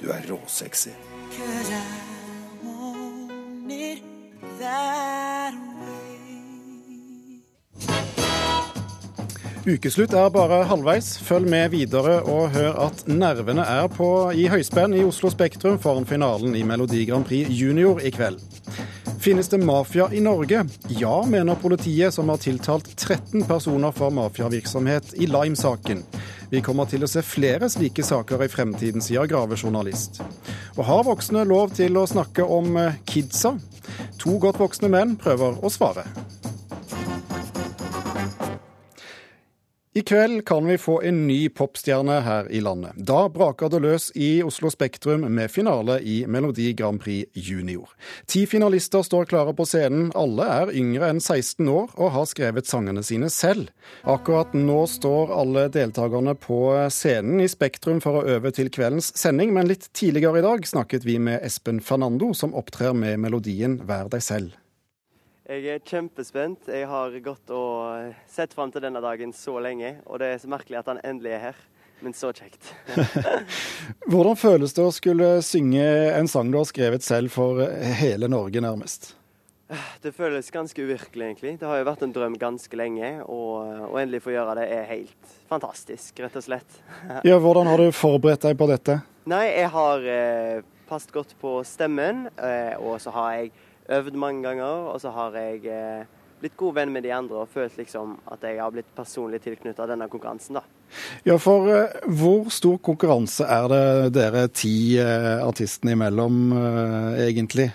[0.00, 0.94] Du er råsexy.
[9.64, 11.14] Ukeslutt er bare halvveis.
[11.24, 16.08] Følg med videre og hør at nervene er på i høyspenn i Oslo Spektrum foran
[16.08, 18.40] finalen i Melodi Grand Prix Junior i kveld.
[19.24, 20.66] Finnes det mafia i Norge?
[20.88, 26.04] Ja, mener politiet, som har tiltalt 13 personer for mafiavirksomhet i Lime-saken.
[26.54, 30.20] Vi kommer til å se flere slike saker i fremtiden, sier gravejournalist.
[30.76, 33.56] Og har voksne lov til å snakke om eh, kidsa?
[34.22, 36.06] To godt voksne menn prøver å svare.
[39.96, 42.96] I kveld kan vi få en ny popstjerne her i landet.
[42.96, 47.92] Da braker det løs i Oslo Spektrum med finale i Melodi Grand Prix Junior.
[48.26, 50.08] Ti finalister står klare på scenen.
[50.18, 53.70] Alle er yngre enn 16 år og har skrevet sangene sine selv.
[54.02, 56.58] Akkurat nå står alle deltakerne på
[56.90, 61.06] scenen i Spektrum for å øve til kveldens sending, men litt tidligere i dag snakket
[61.06, 64.58] vi med Espen Fernando, som opptrer med melodien Vær deg selv.
[65.44, 66.70] Jeg er kjempespent.
[66.72, 69.98] Jeg har gått og sett fram til denne dagen så lenge.
[70.08, 71.58] Og det er så merkelig at han endelig er her.
[72.00, 72.70] Men så kjekt.
[74.10, 75.84] Hvordan føles det å skulle synge
[76.16, 77.60] en sang du har skrevet selv for
[78.00, 79.10] hele Norge, nærmest?
[80.00, 81.54] Det føles ganske uvirkelig, egentlig.
[81.60, 84.88] Det har jo vært en drøm ganske lenge, og å endelig få gjøre det er
[84.94, 86.80] helt fantastisk, rett og slett.
[87.28, 89.02] Ja, Hvordan har du forberedt deg på dette?
[89.28, 93.52] Nei, jeg har eh, passet godt på stemmen, eh, og så har jeg
[93.88, 96.04] øvd mange ganger, og så har jeg eh,
[96.44, 99.88] blitt god venn med de andre og følt liksom at jeg har blitt personlig tilknyttet
[99.88, 100.64] denne konkurransen, da.
[101.24, 107.70] Ja, for eh, hvor stor konkurranse er det dere ti eh, artistene imellom, eh, egentlig?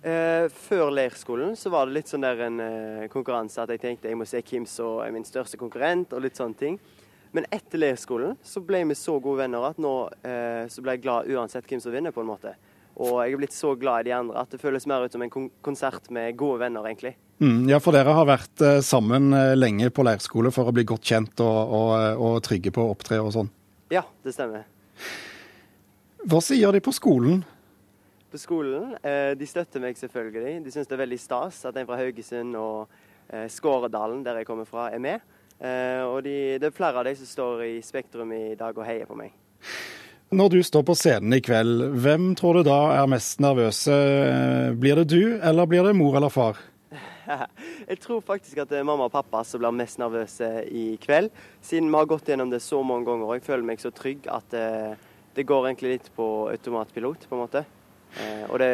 [0.00, 2.62] Eh, før leirskolen så var det litt sånn der en
[3.12, 6.40] konkurranse at jeg tenkte jeg må se hvem som er min største konkurrent, og litt
[6.40, 6.80] sånne ting.
[7.36, 9.92] Men etter leirskolen så ble vi så gode venner at nå
[10.72, 12.56] så ble jeg glad uansett hvem som vinner, på en måte.
[13.00, 15.22] Og jeg er blitt så glad i de andre at det føles mer ut som
[15.24, 17.14] en konsert med gode venner, egentlig.
[17.40, 20.84] Mm, ja, for dere har vært eh, sammen eh, lenge på leirskole for å bli
[20.88, 23.48] godt kjent og, og, og trygge på å opptre og sånn.
[23.94, 24.66] Ja, det stemmer.
[26.28, 27.40] Hva sier de på skolen?
[28.30, 30.58] På skolen eh, de støtter meg selvfølgelig.
[30.66, 32.92] De syns det er veldig stas at en fra Haugesund og
[33.32, 35.24] eh, Skåredalen, der jeg kommer fra, er med.
[35.60, 38.86] Eh, og de, det er flere av de som står i Spektrum i dag og
[38.86, 39.32] heier på meg.
[40.30, 43.94] Når du står på scenen i kveld, hvem tror du da er mest nervøse?
[44.78, 46.60] Blir det du, eller blir det mor eller far?
[47.90, 51.32] Jeg tror faktisk at det er mamma og pappa som blir mest nervøse i kveld.
[51.66, 54.28] Siden vi har gått gjennom det så mange ganger og jeg føler meg så trygg
[54.30, 54.68] at det,
[55.34, 57.64] det går egentlig litt på automatpilot, på en måte.
[58.14, 58.68] Eh, og det,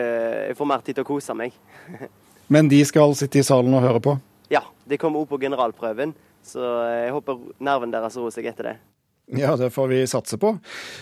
[0.50, 1.56] jeg får mer tid til å kose meg.
[2.52, 4.18] Men de skal sitte i salen og høre på?
[4.52, 6.12] Ja, de kommer opp på generalprøven,
[6.44, 8.76] så jeg håper nerven deres roer seg etter det.
[9.26, 10.52] Ja, det får vi satse på.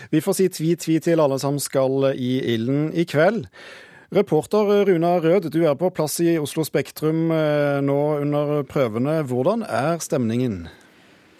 [0.09, 3.45] Vi får si tvi-tvi til alle som skal i ilden i kveld.
[4.15, 9.19] Reporter Runa Rød, du er på plass i Oslo Spektrum eh, nå under prøvene.
[9.29, 10.65] Hvordan er stemningen?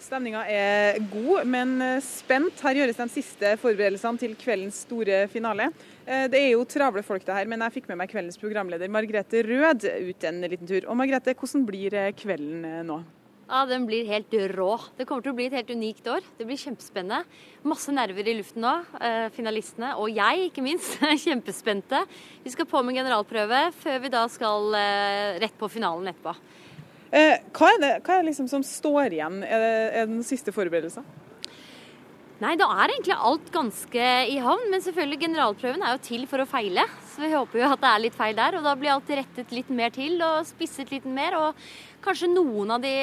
[0.06, 2.60] Stemninga er god, men spent.
[2.62, 5.72] Her gjøres de siste forberedelsene til kveldens store finale.
[6.06, 8.92] Eh, det er jo travle folk det her, men jeg fikk med meg kveldens programleder
[8.94, 10.86] Margrethe Rød ut en liten tur.
[10.86, 13.02] Og Margrethe, hvordan blir eh, kvelden nå?
[13.46, 14.72] Ja, Den blir helt rå.
[14.98, 16.24] Det kommer til å bli et helt unikt år.
[16.34, 17.22] Det blir kjempespennende.
[17.62, 18.72] Masse nerver i luften nå.
[18.98, 22.00] Eh, finalistene, og jeg ikke minst, er kjempespente.
[22.42, 26.34] Vi skal på med generalprøve før vi da skal eh, rett på finalen etterpå.
[27.14, 29.38] Eh, hva er det, hva er det liksom som står igjen?
[29.46, 31.06] Er det, er den siste forberedelsen?
[32.36, 34.66] Nei, da er egentlig alt ganske i havn.
[34.68, 36.82] Men selvfølgelig, generalprøven er jo til for å feile.
[37.14, 38.58] Så vi håper jo at det er litt feil der.
[38.58, 41.38] Og da blir alt rettet litt mer til og spisset litt mer.
[41.38, 42.94] Og kanskje noen av de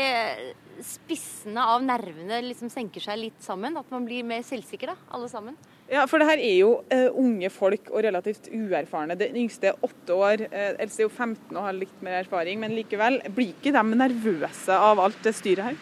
[0.84, 3.78] spissene av nervene liksom senker seg litt sammen.
[3.80, 5.58] At man blir mer selvsikker, da, alle sammen.
[5.92, 9.18] Ja, for det her er jo uh, unge folk og relativt uerfarne.
[9.20, 12.62] Den yngste er åtte år, uh, eldste er jo 15 og har litt mer erfaring.
[12.64, 15.82] Men likevel, blir ikke de nervøse av alt det styret her?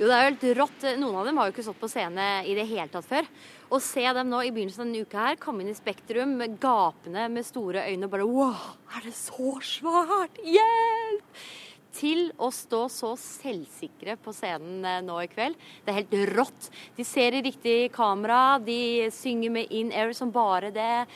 [0.00, 0.86] Jo, det er jo helt rått.
[0.98, 3.28] Noen av dem har jo ikke stått på scene i det hele tatt før.
[3.72, 7.28] Å se dem nå i begynnelsen av denne uka her komme inn i Spektrum gapende
[7.30, 8.64] med store øyne og bare Wow,
[8.96, 10.40] er det så svært?
[10.42, 11.44] Hjelp!
[11.92, 15.58] Til å stå så selvsikre på scenen eh, nå i kveld.
[15.84, 16.70] Det er helt rått.
[16.96, 21.06] De ser i riktig kamera, de synger med in air som bare det.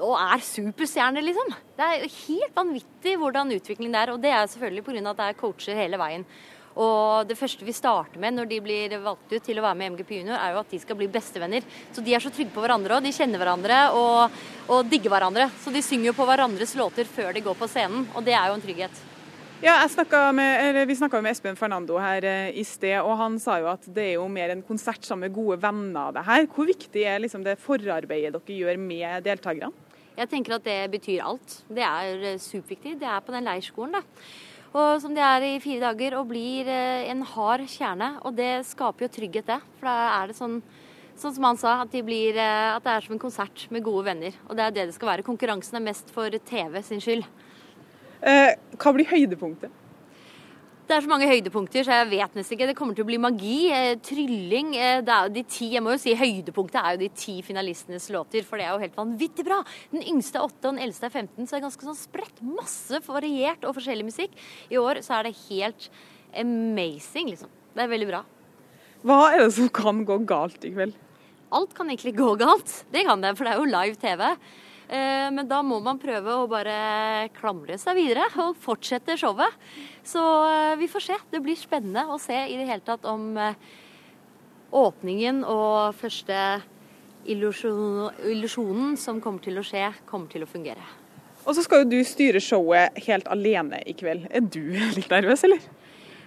[0.00, 1.52] Og er superstjerner, liksom.
[1.76, 4.12] Det er helt vanvittig hvordan utviklingen er.
[4.14, 5.08] Og det er selvfølgelig pga.
[5.12, 6.26] at det er coacher hele veien.
[6.76, 9.86] Og det første vi starter med når de blir valgt ut til å være med
[9.86, 11.64] i MGP Junior, er jo at de skal bli bestevenner.
[11.88, 15.48] Så de er så trygge på hverandre, og de kjenner hverandre og, og digger hverandre.
[15.62, 18.50] Så de synger jo på hverandres låter før de går på scenen, og det er
[18.50, 19.04] jo en trygghet.
[19.64, 19.88] Ja,
[20.32, 23.86] med, Vi snakka med Espen Fernando her eh, i sted, og han sa jo at
[23.88, 26.12] det er jo mer en konsert sammen med gode venner.
[26.12, 26.46] det her.
[26.46, 29.72] Hvor viktig er liksom det forarbeidet dere gjør med deltakerne?
[30.16, 31.62] Jeg tenker at det betyr alt.
[31.72, 32.98] Det er eh, superviktig.
[33.00, 34.04] Det er på den leirskolen, da
[34.76, 38.10] og som de er i fire dager, og blir eh, en hard kjerne.
[38.28, 39.60] Og det skaper jo trygghet, det.
[39.78, 40.58] For da er det sånn,
[41.16, 44.04] sånn som han sa, at, de blir, at, det er som en konsert med gode
[44.10, 44.36] venner.
[44.50, 45.24] Og det er det det skal være.
[45.24, 47.24] Konkurransen er mest for TV sin skyld.
[48.26, 49.82] Eh, hva blir høydepunktet?
[50.86, 52.66] Det er så mange høydepunkter, så jeg vet nesten ikke.
[52.70, 53.56] Det kommer til å bli magi.
[53.74, 54.74] Eh, trylling.
[54.78, 58.66] Eh, ti, jeg må jo si Høydepunktet er jo de ti finalistenes låter, for det
[58.66, 59.64] er jo helt vanvittig bra.
[59.90, 62.42] Den yngste er åtte, og den eldste er 15, så det er ganske sånn spredt.
[62.42, 64.38] Masse variert og forskjellig musikk.
[64.70, 65.90] I år så er det helt
[66.34, 67.50] amazing, liksom.
[67.74, 68.22] Det er veldig bra.
[69.06, 70.94] Hva er det som kan gå galt i kveld?
[71.54, 72.84] Alt kan egentlig gå galt.
[72.94, 74.22] Det kan det, for det er jo live TV.
[74.88, 79.56] Eh, men da må man prøve å bare klamre seg videre og fortsette showet.
[80.06, 81.18] Så eh, vi får se.
[81.32, 83.58] Det blir spennende å se i det hele tatt om eh,
[84.76, 86.60] åpningen og første
[87.26, 90.84] illusjonen som kommer til å skje, kommer til å fungere.
[91.46, 94.28] Og så skal jo du styre showet helt alene i kveld.
[94.34, 94.62] Er du
[94.94, 95.62] litt nervøs, eller?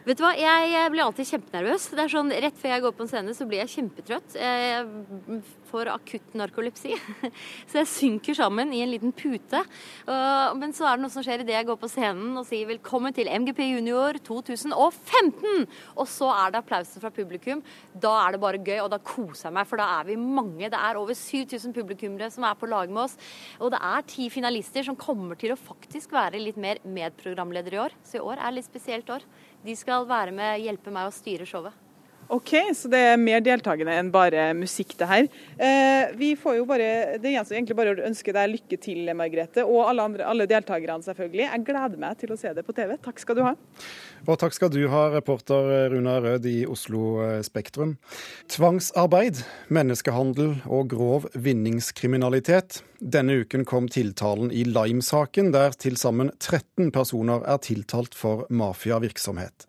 [0.10, 1.84] Vet du hva, jeg blir alltid kjempenervøs.
[1.93, 4.38] Det er sånn, Rett før jeg går på en scene, så blir jeg kjempetrøtt.
[4.41, 5.36] Jeg
[5.69, 6.95] får akutt narkolepsi.
[7.69, 9.60] Så jeg synker sammen i en liten pute.
[10.10, 13.13] Men så er det noe som skjer idet jeg går på scenen og sier 'velkommen
[13.13, 15.67] til MGP Junior 2015'.
[15.93, 17.62] Og så er det applausen fra publikum.
[17.93, 20.72] Da er det bare gøy, og da koser jeg meg, for da er vi mange.
[20.74, 23.17] Det er over 7000 publikummere som er på lag med oss.
[23.62, 27.84] Og det er ti finalister som kommer til å faktisk være litt mer medprogramleder i
[27.86, 27.93] år.
[28.02, 29.22] Så i år er litt spesielt år.
[29.65, 31.76] De skal være med, hjelpe meg å styre showet.
[32.30, 35.30] OK, så det er mer deltakende enn bare musikk, det her.
[35.58, 39.63] Eh, vi får jo bare, Det gjenstår egentlig bare å ønske deg lykke til, Margrethe,
[39.65, 41.48] og alle, andre, alle deltakerne, selvfølgelig.
[41.48, 42.94] Jeg gleder meg til å se det på TV.
[43.02, 43.56] Takk skal du ha.
[44.28, 47.96] Og takk skal du ha, reporter Runa Rød i Oslo Spektrum.
[48.52, 49.42] Tvangsarbeid,
[49.74, 52.84] menneskehandel og grov vinningskriminalitet.
[53.00, 59.68] Denne uken kom tiltalen i Lime-saken, der til sammen 13 personer er tiltalt for mafiavirksomhet.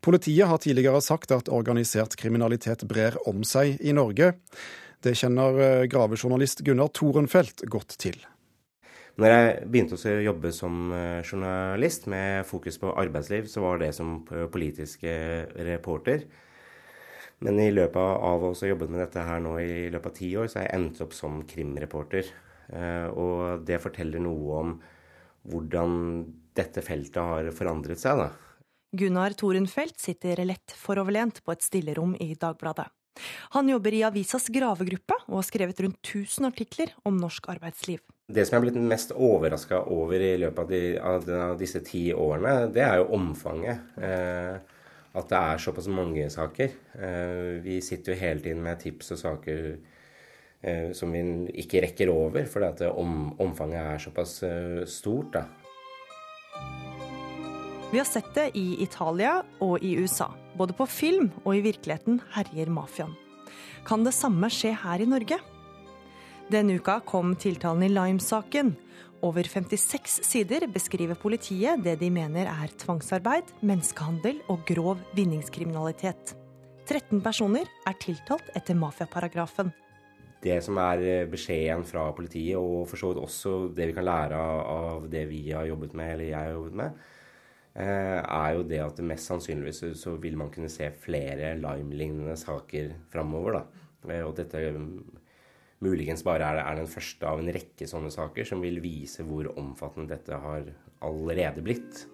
[0.00, 4.32] Politiet har tidligere sagt at organisert kriminalitet brer om seg i Norge.
[5.00, 8.18] Det kjenner gravejournalist Gunnar Torenfelt godt til.
[9.20, 10.92] Når jeg begynte å jobbe som
[11.26, 16.24] journalist med fokus på arbeidsliv, så var det som politisk reporter.
[17.44, 20.30] Men i løpet av å ha jobbet med dette her nå i løpet av ti
[20.36, 22.28] år, så har jeg endt opp som krimreporter.
[23.16, 24.74] Og det forteller noe om
[25.48, 25.98] hvordan
[26.56, 28.28] dette feltet har forandret seg, da.
[28.92, 32.88] Gunnar Torenfelt sitter lett foroverlent på et stillerom i Dagbladet.
[33.54, 38.00] Han jobber i avisas gravegruppe og har skrevet rundt 1000 artikler om norsk arbeidsliv.
[38.30, 40.82] Det som jeg har blitt mest overraska over i løpet av, de,
[41.38, 43.94] av, disse ti årene, det er jo omfanget.
[43.98, 44.58] Eh,
[45.10, 46.74] at det er såpass mange saker.
[46.98, 49.64] Eh, vi sitter jo hele tiden med tips og saker
[50.62, 51.24] eh, som vi
[51.62, 54.38] ikke rekker over, fordi om, omfanget er såpass
[54.98, 55.34] stort.
[55.38, 55.46] da.
[57.92, 60.28] Vi har sett det i Italia og i USA.
[60.54, 63.16] Både på film og i virkeligheten herjer mafiaen.
[63.82, 65.40] Kan det samme skje her i Norge?
[66.54, 68.76] Denne uka kom tiltalen i Lime-saken.
[69.26, 76.36] Over 56 sider beskriver politiet det de mener er tvangsarbeid, menneskehandel og grov vinningskriminalitet.
[76.86, 79.74] 13 personer er tiltalt etter mafiaparagrafen.
[80.40, 84.38] Det som er beskjeden fra politiet, og for så vidt også det vi kan lære
[84.38, 87.08] av det vi har jobbet med, eller jeg har jobbet med,
[87.80, 92.92] er jo det at det mest sannsynligvis så vil man kunne se flere Lime-lignende saker
[93.12, 93.62] framover.
[94.24, 94.62] Og dette
[95.80, 99.48] muligens bare er, er den første av en rekke sånne saker som vil vise hvor
[99.56, 100.66] omfattende dette har
[101.04, 102.04] allerede blitt.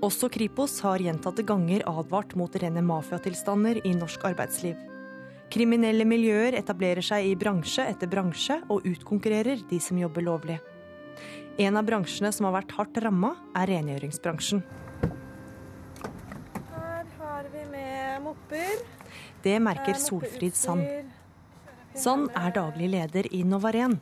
[0.00, 4.78] Også Kripos har gjentatte ganger advart mot rene mafiatilstander i norsk arbeidsliv.
[5.52, 10.56] Kriminelle miljøer etablerer seg i bransje etter bransje og utkonkurrerer de som jobber lovlig.
[11.60, 14.62] En av bransjene som har vært hardt ramma, er rengjøringsbransjen.
[16.70, 17.66] Her har vi
[18.50, 18.84] med.
[19.42, 20.86] Det merker Solfrid Sand.
[21.94, 23.98] Sand er daglig leder i Novaren.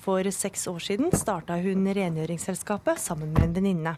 [0.00, 3.96] For seks år siden starta hun rengjøringsselskapet sammen med en venninne.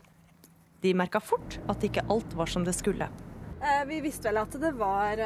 [0.82, 3.06] De merka fort at ikke alt var som det skulle.
[3.62, 5.22] Eh, vi visste vel at det var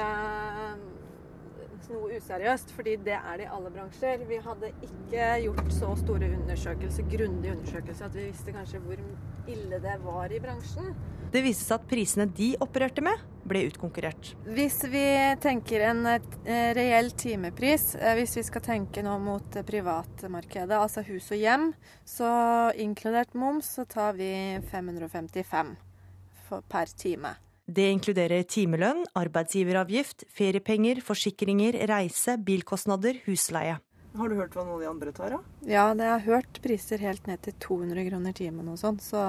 [1.87, 4.25] eh, noe useriøst, fordi det er det i alle bransjer.
[4.29, 9.05] Vi hadde ikke gjort så store undersøkelser, grundige undersøkelser at vi visste kanskje hvor
[9.53, 10.91] ille det var i bransjen.
[11.33, 14.33] Det viste seg at prisene de opererte med, ble utkonkurrert.
[14.57, 15.05] Hvis vi
[15.43, 16.05] tenker en
[16.47, 21.73] reell timepris, hvis vi skal tenke nå mot privatmarkedet, altså hus og hjem,
[22.07, 22.31] så
[22.79, 24.31] inkludert moms, så tar vi
[24.71, 25.75] 555
[26.71, 27.35] per time.
[27.67, 33.81] Det inkluderer timelønn, arbeidsgiveravgift, feriepenger, forsikringer, reise, bilkostnader, husleie.
[34.17, 35.41] Har du hørt hva noen av de andre tar, da?
[35.67, 39.25] Ja, det har hørt priser helt ned til 200 kroner timen og sånn, så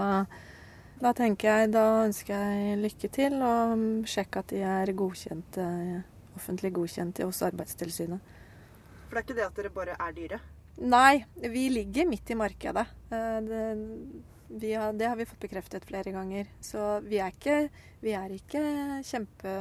[1.01, 5.65] da tenker jeg, da ønsker jeg lykke til, og sjekk at de er godkjente,
[6.37, 8.31] offentlig godkjente hos Arbeidstilsynet.
[9.07, 10.39] For det er ikke det at dere bare er dyre?
[10.85, 12.85] Nei, vi ligger midt i markedet.
[13.09, 13.61] Det,
[14.49, 16.47] har, det har vi fått bekreftet flere ganger.
[16.61, 17.69] Så vi er ikke,
[18.01, 18.63] vi er ikke
[19.07, 19.53] kjempe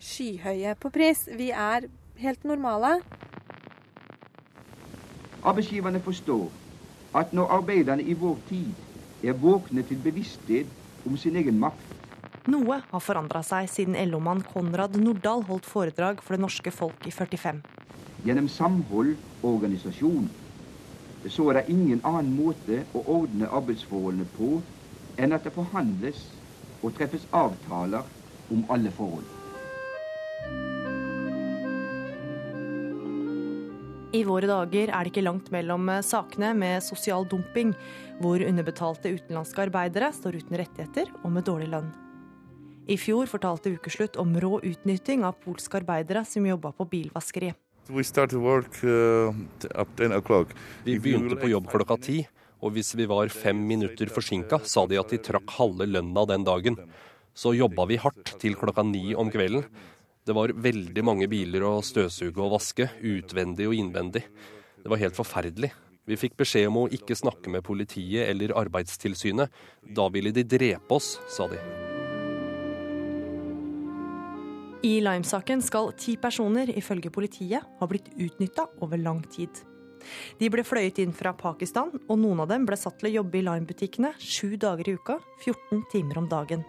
[0.00, 1.26] skyhøye på pris.
[1.36, 1.88] Vi er
[2.20, 3.00] helt normale.
[5.46, 6.48] Arbeidsgiverne forstår
[7.16, 8.72] at når arbeiderne i vår tid
[9.24, 11.92] er våkne til bevissthet om sin egen makt.
[12.46, 17.14] Noe har forandra seg siden LO-mann Konrad Nordahl holdt foredrag for det norske folk i
[17.14, 17.62] 45.
[18.26, 20.28] Gjennom samhold og organisasjon
[21.24, 24.60] så er det ingen annen måte å ordne arbeidsforholdene på
[25.18, 26.20] enn at det forhandles
[26.82, 28.06] og treffes avtaler
[28.52, 29.26] om alle forhold.
[34.16, 37.74] I våre dager er det ikke langt mellom sakene med sosial dumping,
[38.22, 41.90] hvor underbetalte utenlandske arbeidere står uten rettigheter og med dårlig lønn.
[42.86, 47.50] I fjor fortalte Ukeslutt om rå utnytting av polske arbeidere som jobba på bilvaskeri.
[48.82, 49.34] Uh,
[50.84, 52.16] Vi begynte på jobb klokka ti,
[52.58, 56.46] og hvis vi var fem minutter forsinka, sa de at de trakk halve lønna den
[56.46, 56.80] dagen.
[57.36, 59.66] Så jobba vi hardt til klokka ni om kvelden.
[60.26, 64.24] Det var veldig mange biler å støvsuge og vaske, utvendig og innvendig.
[64.82, 65.70] Det var helt forferdelig.
[66.06, 69.50] Vi fikk beskjed om å ikke snakke med politiet eller Arbeidstilsynet.
[69.94, 71.62] Da ville de drepe oss, sa de.
[74.84, 79.48] I Lime-saken skal ti personer ifølge politiet ha blitt utnytta over lang tid.
[80.38, 83.40] De ble fløyet inn fra Pakistan, og noen av dem ble satt til å jobbe
[83.40, 86.62] i Lime-butikkene sju dager i uka, 14 timer om dagen.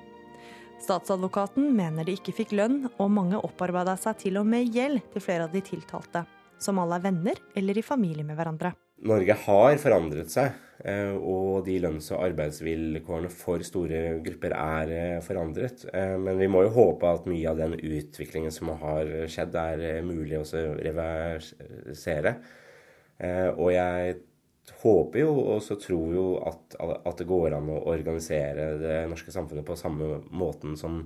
[0.81, 5.23] Statsadvokaten mener de ikke fikk lønn, og mange opparbeida seg til og med gjeld til
[5.27, 6.23] flere av de tiltalte,
[6.63, 8.73] som alle er venner eller i familie med hverandre.
[9.05, 15.19] Norge har forandret seg, eh, og de lønns- og arbeidsvilkårene for store grupper er eh,
[15.21, 15.85] forandret.
[15.93, 20.01] Eh, Men vi må jo håpe at mye av den utviklingen som har skjedd, er
[20.05, 20.45] mulig å
[20.81, 22.37] reversere.
[23.57, 24.17] Og jeg
[24.83, 29.33] håper jo, og så tror jo, at, at det går an å organisere det norske
[29.33, 30.99] samfunnet på samme måten som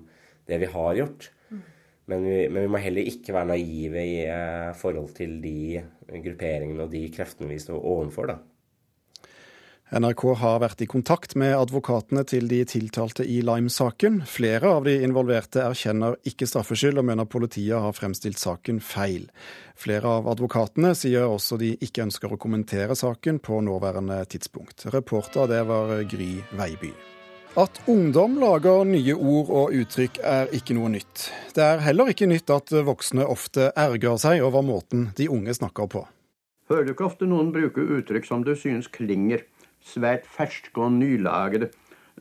[0.50, 1.30] det vi har gjort.
[2.12, 5.82] Men vi, men vi må heller ikke være naive i eh, forhold til de
[6.12, 8.34] grupperingene og de kreftene vi står overfor.
[8.34, 8.42] da.
[9.92, 14.22] NRK har vært i kontakt med advokatene til de tiltalte i Lime-saken.
[14.24, 19.28] Flere av de involverte erkjenner ikke straffskyld og mener politiet har fremstilt saken feil.
[19.76, 24.88] Flere av advokatene sier også de ikke ønsker å kommentere saken på nåværende tidspunkt.
[24.96, 26.96] Reporter det var Gry Veiby.
[27.60, 31.26] At ungdom lager nye ord og uttrykk er ikke noe nytt.
[31.52, 35.90] Det er heller ikke nytt at voksne ofte ergrer seg over måten de unge snakker
[35.92, 36.06] på.
[36.72, 39.44] Hører du ikke ofte noen bruke uttrykk som du synes klinger
[39.84, 41.74] svært ferske og nylagede,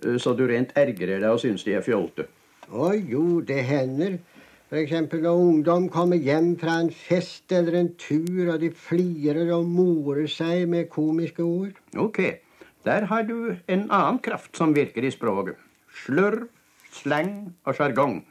[0.03, 2.27] eh, så du rent ergrer deg og synes de er fjolte?
[2.67, 4.19] Å jo, det hender.
[4.67, 4.99] F.eks.
[5.15, 10.27] når ungdom kommer hjem fra en fest eller en tur, og de flirer og morer
[10.27, 11.79] seg med komiske ord.
[11.95, 12.25] Ok,
[12.85, 15.57] der har du en annen kraft som virker i språket.
[16.05, 16.49] Slurv,
[16.93, 18.23] slang og sjargong.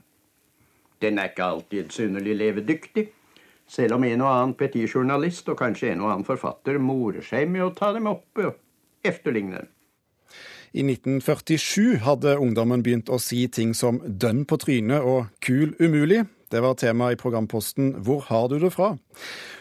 [1.02, 3.08] Den er ikke alltid synderlig levedyktig,
[3.70, 7.68] selv om en og annen petitjournalist og kanskje en og annen forfatter morer seg med
[7.68, 8.58] å ta dem opp og
[9.06, 9.70] efterligne dem.
[10.74, 16.28] I 1947 hadde ungdommen begynt å si ting som 'dønn på trynet' og 'kul umulig'.
[16.52, 18.98] Det var tema i programposten 'Hvor har du det fra?'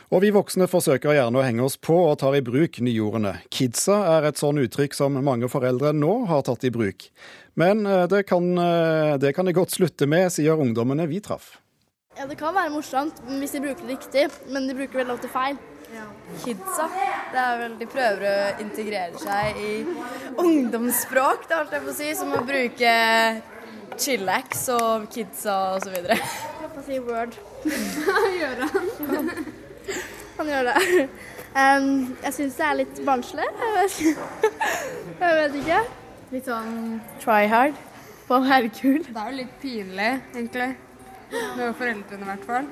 [0.08, 3.34] Og vi voksne forsøker gjerne å henge oss på og tar i bruk nyordene.
[3.52, 7.10] Kidsa er et sånn uttrykk som mange foreldre nå har tatt i bruk.
[7.60, 11.58] Men eh, det kan, eh, det kan det godt slutte med, sier ungdommene vi traff.
[12.16, 15.28] Ja, Det kan være morsomt hvis de bruker det riktig, men de bruker veldig ofte
[15.30, 15.60] feil.
[16.42, 16.88] Kidsa.
[17.32, 19.76] Det er vel De prøver å integrere seg i
[20.40, 22.96] ungdomsspråk, det holdt jeg på å si, som å bruke
[23.98, 25.96] chillax og kidsa osv.
[26.64, 27.40] Pappa sier word.
[28.40, 29.48] gjør han?
[30.38, 31.06] han gjør det.
[31.58, 33.46] Um, jeg syns det er litt barnslig.
[33.62, 33.94] Jeg vet,
[35.22, 35.78] jeg vet ikke.
[36.34, 37.78] Litt sånn try hard
[38.28, 39.00] på å være kul.
[39.06, 40.68] Det er jo litt pinlig, egentlig.
[41.56, 42.68] Med foreldrene, i hvert fall.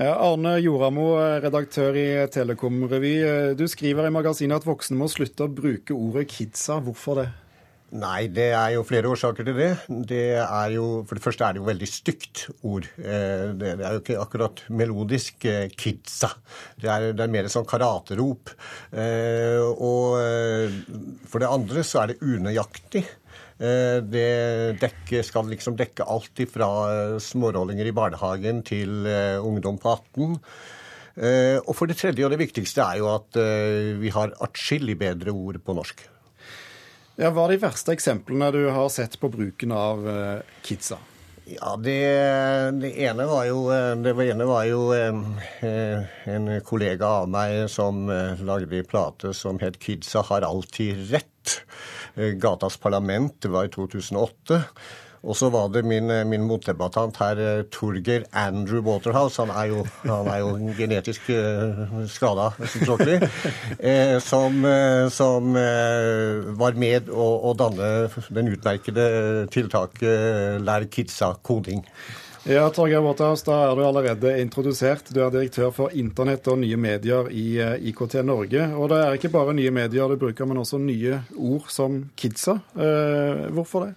[0.00, 1.10] Arne Joramo,
[1.44, 3.14] redaktør i Telekom-revy.
[3.58, 6.78] Du skriver i magasinet at voksne må slutte å bruke ordet kidsa.
[6.80, 7.26] Hvorfor det?
[7.90, 9.70] Nei, det er jo flere årsaker til det.
[10.06, 10.20] det
[10.76, 12.84] jo, for det første er det jo veldig stygt ord.
[13.02, 16.30] Eh, Det er jo ikke akkurat melodisk eh, kidsa.
[16.78, 18.52] Det er, det er mer sånn karaterop.
[18.94, 20.14] Eh, Og
[21.26, 23.02] for det andre så er det unøyaktig.
[23.60, 24.28] Det
[24.80, 26.68] dekker, skal liksom dekke alt fra
[27.20, 29.02] smårollinger i barnehagen til
[29.44, 30.38] ungdom på 18.
[31.20, 33.36] Eh, Og for det tredje, og det viktigste, er jo at
[34.00, 36.06] vi har atskillig bedre ord på norsk.
[37.20, 40.96] Ja, Hva er de verste eksemplene du har sett på bruken av eh, kidsa?
[41.50, 41.98] Ja, det,
[42.80, 43.66] det ene var jo,
[44.00, 49.60] det ene var jo eh, en kollega av meg som eh, lagde en plate som
[49.60, 51.58] het 'Kidsa har alltid rett'.
[52.14, 54.62] Eh, Gatas Parlament, det var i 2008.
[55.20, 59.42] Og så var det min, min motdebattant her, eh, Torgeir Andrew Waterhouse.
[59.42, 62.50] Han er jo, han er jo genetisk uh, skada
[62.86, 63.20] tråkkelig,
[63.80, 69.06] Eh, som eh, som eh, var med å, å danne den utmerkede
[69.52, 71.84] tiltaket Lær kidsa koding.
[72.48, 75.10] Ja, Torgeir Waterhouse, da er du allerede introdusert.
[75.12, 78.64] Du er direktør for internett og nye medier i eh, IKT Norge.
[78.80, 82.56] Og det er ikke bare nye medier du bruker, men også nye ord som kidsa.
[82.80, 83.92] Eh, hvorfor det?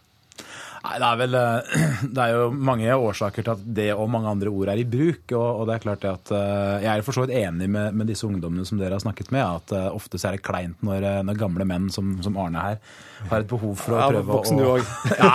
[0.83, 1.75] Nei, det er vel eh,
[2.15, 5.23] Det er jo mange årsaker til at det og mange andre ord er i bruk.
[5.31, 7.95] Og, og det er klart det at eh, Jeg er for så vidt enig med,
[7.95, 10.83] med, disse ungdommene som dere har snakket med, at uh, ofte så er det kleint
[10.83, 12.77] når, når gamle menn som, som, Arne her
[13.29, 14.73] har et behov for å ja, prøve voksen, å,
[15.21, 15.29] ja,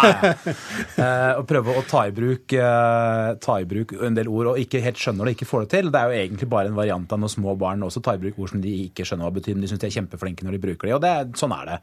[0.99, 1.13] ja.
[1.41, 5.01] å prøve å ta i, bruk, ta i bruk en del ord og ikke helt
[5.01, 5.89] skjønner det, ikke får det til.
[5.95, 8.43] Det er jo egentlig bare en variant av når små barn også tar i bruk
[8.43, 10.63] ord som de ikke skjønner hva betyr, men de syns de er kjempeflinke når de
[10.67, 10.97] bruker det.
[10.99, 11.79] Og det, sånn er det.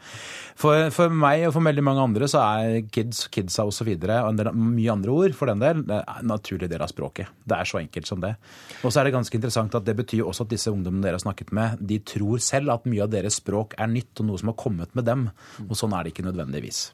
[0.61, 3.88] For, for meg og for veldig mange andre så er kids, kids kidsa osv.
[3.95, 5.84] Og, og en del, mye andre ord for den del.
[5.88, 7.32] Det er en naturlig del av språket.
[7.45, 8.36] Det er så enkelt som det.
[8.84, 11.26] Og så er det ganske interessant at det betyr også at disse ungdommene dere har
[11.26, 14.51] snakket med, de tror selv at mye av deres språk er nytt og noe som
[14.51, 15.28] har kommet med dem.
[15.68, 16.88] Og sånn er det ikke nødvendigvis.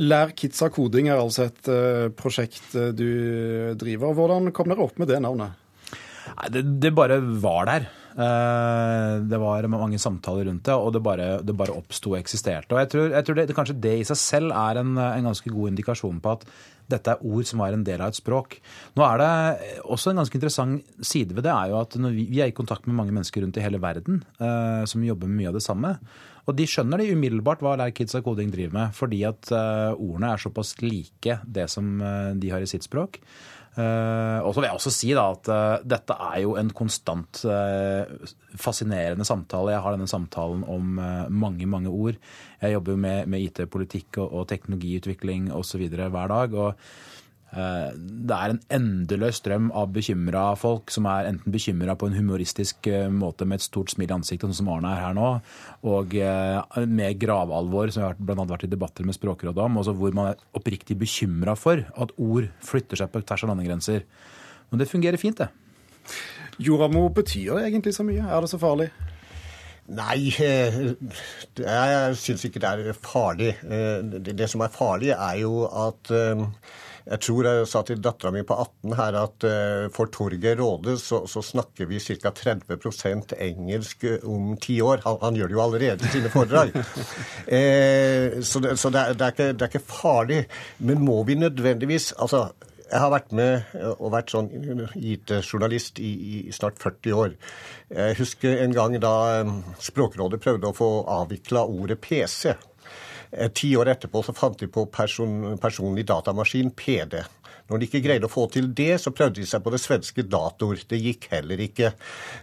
[0.00, 4.16] Lær kidsa koding er altså et uh, prosjekt eh, du driver.
[4.16, 5.54] Hvordan kom dere opp med det navnet?
[6.28, 7.86] Nei, det, det bare var der.
[8.18, 12.74] Eh, det var mange samtaler rundt det, og det bare, det bare oppsto og eksisterte.
[12.74, 15.52] Og jeg tror, jeg tror det, kanskje det i seg selv er en, en, ganske
[15.54, 16.48] god indikasjon på at
[16.90, 18.56] dette er ord som er en del av et språk.
[18.96, 22.40] Nå er det også En ganske interessant side ved det er jo at vi, vi,
[22.42, 25.52] er i kontakt med mange mennesker rundt i hele verden eh, som jobber med mye
[25.52, 25.92] av det samme.
[26.48, 29.92] Og de skjønner det umiddelbart hva Lær Kids of Coding driver med, fordi at eh,
[29.94, 33.20] ordene er såpass like det som eh, de har i sitt språk.
[33.78, 37.44] Uh, og så vil jeg også si da at uh, dette er jo en konstant
[37.46, 38.10] uh,
[38.58, 39.76] fascinerende samtale.
[39.76, 40.98] Jeg har denne samtalen om
[41.30, 42.18] mange, mange ord.
[42.58, 45.86] Jeg jobber jo med, med IT-politikk og, og teknologiutvikling osv.
[45.94, 46.58] hver dag.
[46.58, 47.17] og Eh,
[47.48, 52.86] det er en endeløs strøm av bekymra folk som er enten bekymra på en humoristisk
[52.90, 55.30] eh, måte med et stort smil i ansiktet, sånn som Arne er her nå,
[55.88, 58.44] og eh, med gravalvor, som har bl.a.
[58.44, 63.00] vært i debatter med Språkrådet om, hvor man er oppriktig bekymra for at ord flytter
[63.00, 64.04] seg på tvers av landegrenser.
[64.68, 65.48] Men det fungerer fint, det.
[66.60, 68.26] Joramo betyr egentlig så mye?
[68.26, 68.90] Er det så farlig?
[69.88, 73.54] Nei, jeg syns ikke det er farlig.
[74.20, 76.12] Det som er farlig, er jo at
[77.08, 80.98] jeg tror jeg sa til dattera mi på 18 her at uh, for Torgeir Råde
[81.00, 82.32] så, så, snakker vi ca.
[82.34, 85.00] 30% engelsk om ti år.
[85.06, 86.74] Han, han, gjør det jo allerede i sine foredrag.
[87.58, 90.42] eh, så det, så det, er, det, er ikke, det, er, ikke, farlig.
[90.78, 92.50] Men må vi nødvendigvis altså,
[92.88, 94.48] jeg har vært med og vært sånn
[94.96, 97.34] IT-journalist i, i, snart 40 år.
[97.92, 99.52] Jeg husker en gang da eh,
[99.88, 102.52] Språkrådet prøvde å få avvikla ordet PC.
[103.32, 107.20] Eh, ti år etterpå så fant de på person, personlig datamaskin, PD.
[107.68, 110.24] Når de ikke greide å få til det, så prøvde de seg på det svenske
[110.24, 110.78] dator.
[110.88, 111.92] Det gikk heller ikke.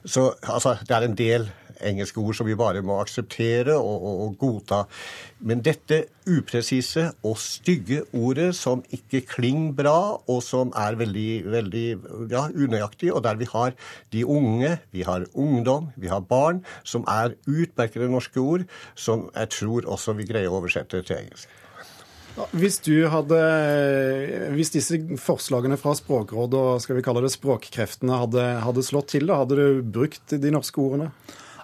[0.05, 1.47] Så altså, det er en del
[1.83, 4.83] engelske ord som vi bare må akseptere og, og, og godta.
[5.45, 9.97] Men dette upresise og stygge ordet som ikke klinger bra,
[10.31, 11.85] og som er veldig, veldig
[12.31, 13.75] ja, unøyaktig, og der vi har
[14.15, 18.65] de unge, vi har ungdom, vi har barn, som er utmerkede norske ord,
[18.95, 21.61] som jeg tror også vi greier å oversette til engelsk.
[22.51, 23.37] Hvis, hadde,
[24.57, 29.29] hvis disse forslagene fra Språkrådet og skal vi kalle det språkkreftene hadde, hadde slått til,
[29.29, 31.13] da, hadde du brukt de norske ordene?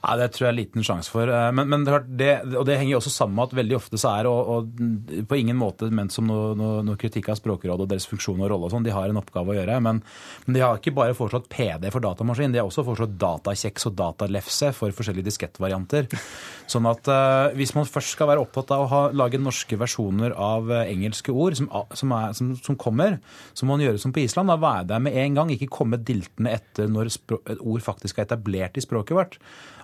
[0.02, 1.30] Nei, Det tror jeg er liten sjanse for.
[1.30, 4.16] Eh, men, men det, og det henger jo også sammen med at veldig ofte så
[4.18, 7.92] er og, og på ingen måte ment som noe, noe, noe kritikk av Språkrådet og
[7.92, 9.78] deres funksjon og rolle og sånn, de har en oppgave å gjøre.
[9.86, 10.02] Men,
[10.48, 13.98] men, de har ikke bare foreslått PD for datamaskin, de har også foreslått datakjeks og
[14.00, 16.10] datalefse for forskjellige diskettvarianter.
[16.72, 20.34] Sånn at uh, hvis man først skal være opptatt av å ha, lage norske versjoner
[20.34, 23.20] av uh, engelske ord som, som, er, som, som, kommer,
[23.54, 24.50] så må man gjøre som på Island.
[24.50, 28.30] Da være der med en gang, ikke komme diltende etter når et ord faktisk er
[28.30, 29.38] etablert i språket vårt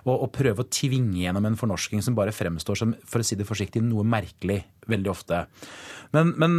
[0.08, 3.38] og, og, prøve å tvinge gjennom en fornorsking som bare fremstår som for å si
[3.38, 5.44] det forsiktig, noe merkelig veldig ofte.
[6.16, 6.52] Men, men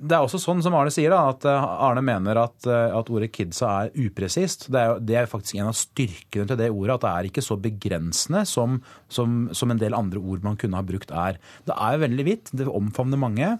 [0.00, 3.10] det er også sånn som Arne sier, da, at eh, Arne mener at, eh, at
[3.12, 4.70] ordet 'kidsa' er upresist.
[4.72, 7.44] Det er, det er faktisk en av styrkene til det ordet, at det er ikke
[7.44, 8.80] så begrensende som,
[9.12, 11.36] som, som en del andre ord man kunne ha brukt er.
[11.68, 13.52] Det er veldig vidt, det omfavner mange.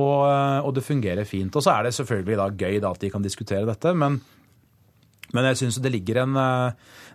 [0.00, 1.54] Og, eh, og, det fungerer fint.
[1.54, 4.18] Og så er det selvfølgelig da gøy da, at de kan diskutere dette, men,
[5.32, 6.36] men jeg syns det ligger en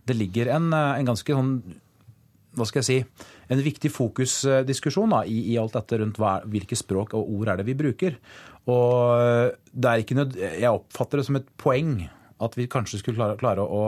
[0.07, 1.53] det ligger en, eh, en ganske sånn
[2.57, 6.77] hva skal jeg si, en viktig fokusdiskusjon da, i, i, alt dette rundt hva, hvilke
[6.79, 8.15] språk og ord er det vi bruker.
[8.65, 11.99] Og eh, det er ikke nød, Jeg oppfatter det som et poeng
[12.41, 13.83] at vi kanskje skulle klare, klare å,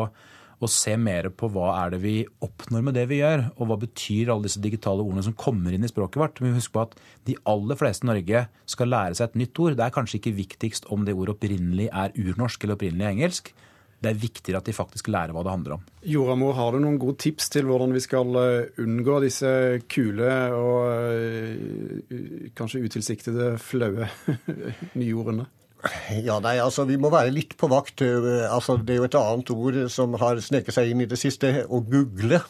[0.59, 2.13] å, se mer på hva er det vi
[2.45, 5.87] oppnår med det vi gjør, og hva betyr alle disse digitale ordene som kommer inn
[5.87, 6.43] i språket vårt.
[6.45, 6.93] Men husk på at
[7.25, 9.79] de aller fleste i Norge skal lære seg et nytt ord.
[9.79, 13.53] Det er kanskje ikke viktigst om det ordet opprinnelig er urnorsk eller opprinnelig engelsk
[13.99, 15.85] det er viktigere at de faktisk lærer hva det handler om.
[16.07, 19.51] Joramor, har du noen gode tips til hvordan vi skal eh, unngå disse
[19.91, 24.07] kule og eh, kanskje utilsiktede flaue
[25.01, 25.49] nyordene?
[26.25, 28.01] Ja, nei, altså Vi må være litt på vakt.
[28.03, 31.63] Altså, Det er jo et annet ord som har sneket seg inn i det siste,
[31.71, 32.41] å google.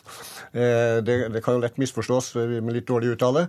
[0.49, 3.45] Eh, det, det, kan jo lett misforstås med litt dårlig uttale.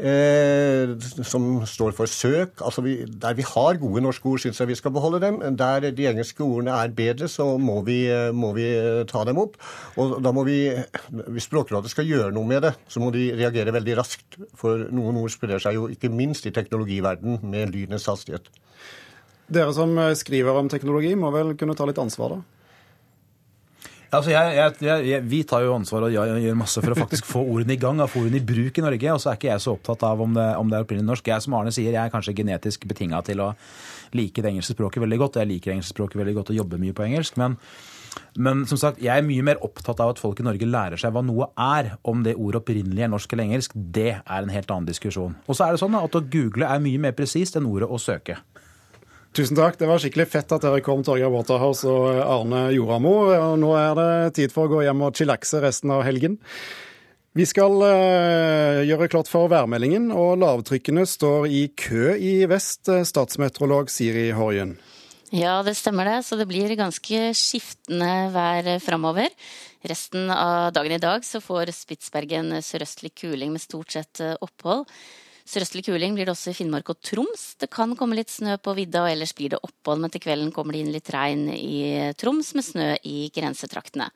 [0.00, 0.94] Eh,
[1.28, 2.62] som står for søk.
[2.64, 5.42] Altså vi, Der vi har gode norske ord, syns jeg vi skal beholde dem.
[5.60, 8.00] Der de engelske ordene er bedre, så må vi,
[8.32, 8.70] må vi
[9.10, 9.58] ta dem opp.
[10.00, 10.72] Og da må vi,
[11.28, 14.40] Hvis Språkrådet skal gjøre noe med det, så må de reagere veldig raskt.
[14.56, 18.48] For noen ord sprer seg jo ikke minst i teknologiverden med lynets hastighet.
[19.48, 22.58] Dere som skriver om teknologi, må vel kunne ta litt ansvar, da?
[24.08, 27.42] Altså jeg, jeg, jeg, vi tar jo ansvar og gjør masse for å faktisk få
[27.44, 29.12] ordene i gang, og få ordene i bruk i Norge.
[29.12, 31.28] Og så er ikke jeg så opptatt av om det, om det er opprinnelig norsk.
[31.28, 33.50] Jeg som Arne sier, jeg er kanskje genetisk betinga til å
[34.16, 35.36] like det engelske språket veldig godt.
[35.42, 37.36] Jeg liker engelsk språket veldig godt og jobber mye på engelsk.
[37.40, 37.58] Men,
[38.40, 41.12] men som sagt, jeg er mye mer opptatt av at folk i Norge lærer seg
[41.12, 41.92] hva noe er.
[42.08, 45.36] Om det ordet opprinnelig er norsk eller engelsk, det er en helt annen diskusjon.
[45.44, 48.00] Og så er det sånn at å google er mye mer presist enn ordet å
[48.00, 48.40] søke.
[49.38, 49.76] Tusen takk.
[49.78, 53.12] Det var skikkelig fett at dere kom, Torgeir Waterhouse og Arne Joramo.
[53.54, 56.40] Nå er det tid for å gå hjem og chillaxe resten av helgen.
[57.38, 63.94] Vi skal uh, gjøre klart for værmeldingen, og lavtrykkene står i kø i vest, statsmeteorolog
[63.94, 64.74] Siri Horjen.
[65.30, 66.18] Ja, det stemmer det.
[66.26, 69.30] Så det blir ganske skiftende vær framover.
[69.86, 74.88] Resten av dagen i dag så får Spitsbergen sørøstlig kuling med stort sett opphold.
[75.48, 77.54] Sørøstlig kuling blir det også i Finnmark og Troms.
[77.56, 80.50] Det kan komme litt snø på vidda, og ellers blir det opphold, men til kvelden
[80.52, 84.10] kommer det inn litt regn i Troms med snø i grensetraktene.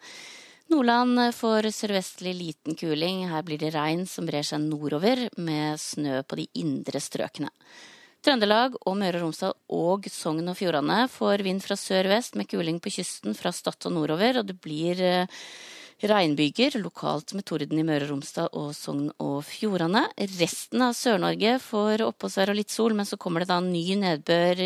[0.73, 3.25] Nordland får sørvestlig liten kuling.
[3.33, 7.49] Her blir det regn som brer seg nordover, med snø på de indre strøkene.
[8.23, 12.77] Trøndelag og Møre og Romsdal og Sogn og Fjordane får vind fra sør-vest med kuling
[12.79, 15.01] på kysten fra Stad og nordover, og det blir
[16.11, 20.05] regnbyger, lokalt med torden i Møre og Romsdal og Sogn og Fjordane.
[20.41, 24.63] Resten av Sør-Norge får oppholdsvær og litt sol, men så kommer det da ny nedbør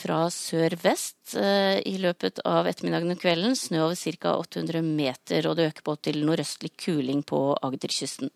[0.00, 3.54] fra sør-vest i løpet av ettermiddagen og kvelden.
[3.58, 4.34] Snø over ca.
[4.34, 8.34] 800 meter, og det øker på til nordøstlig kuling på Agderkysten.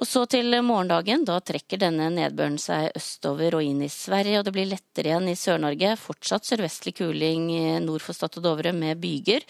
[0.00, 1.26] Og så til morgendagen.
[1.28, 5.28] Da trekker denne nedbøren seg østover og inn i Sverige, og det blir lettere igjen
[5.30, 5.92] i Sør-Norge.
[6.00, 7.50] Fortsatt sørvestlig kuling
[7.84, 9.44] nord for Stad og Dovre med byger.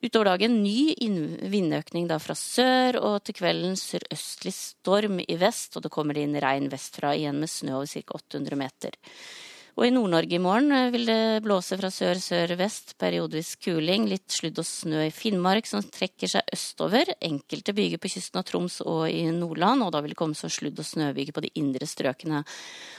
[0.00, 0.94] Utover dagen ny
[1.50, 6.38] vindøkning da fra sør, og til kvelden sørøstlig storm i vest, og det kommer inn
[6.40, 8.20] regn vestfra igjen med snø over ca.
[8.22, 8.96] 800 meter.
[9.78, 14.66] Og i Nord-Norge i morgen vil det blåse fra sør-sør-vest, periodevis kuling, litt sludd og
[14.66, 17.12] snø i Finnmark som trekker seg østover.
[17.24, 20.50] Enkelte byger på kysten av Troms og i Nordland, og da vil det komme så
[20.52, 22.42] sludd- og snøbyger på de indre strøkene.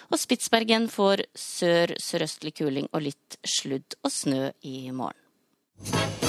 [0.10, 6.21] Og Spitsbergen får sør-sørøstlig kuling og litt sludd og snø i morgen.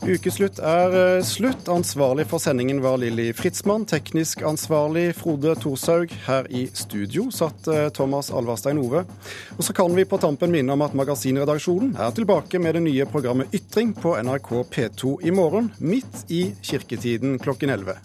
[0.00, 1.68] Ukeslutt er eh, slutt.
[1.68, 3.84] Ansvarlig for sendingen var Lilly Fritzmann.
[3.84, 6.14] Teknisk ansvarlig Frode Thorshaug.
[6.24, 9.04] Her i studio satt eh, Thomas Alverstein Ove.
[9.58, 13.08] Og så kan vi på tampen minne om at Magasinredaksjonen er tilbake med det nye
[13.12, 18.00] programmet Ytring på NRK P2 i morgen, midt i kirketiden klokken 11.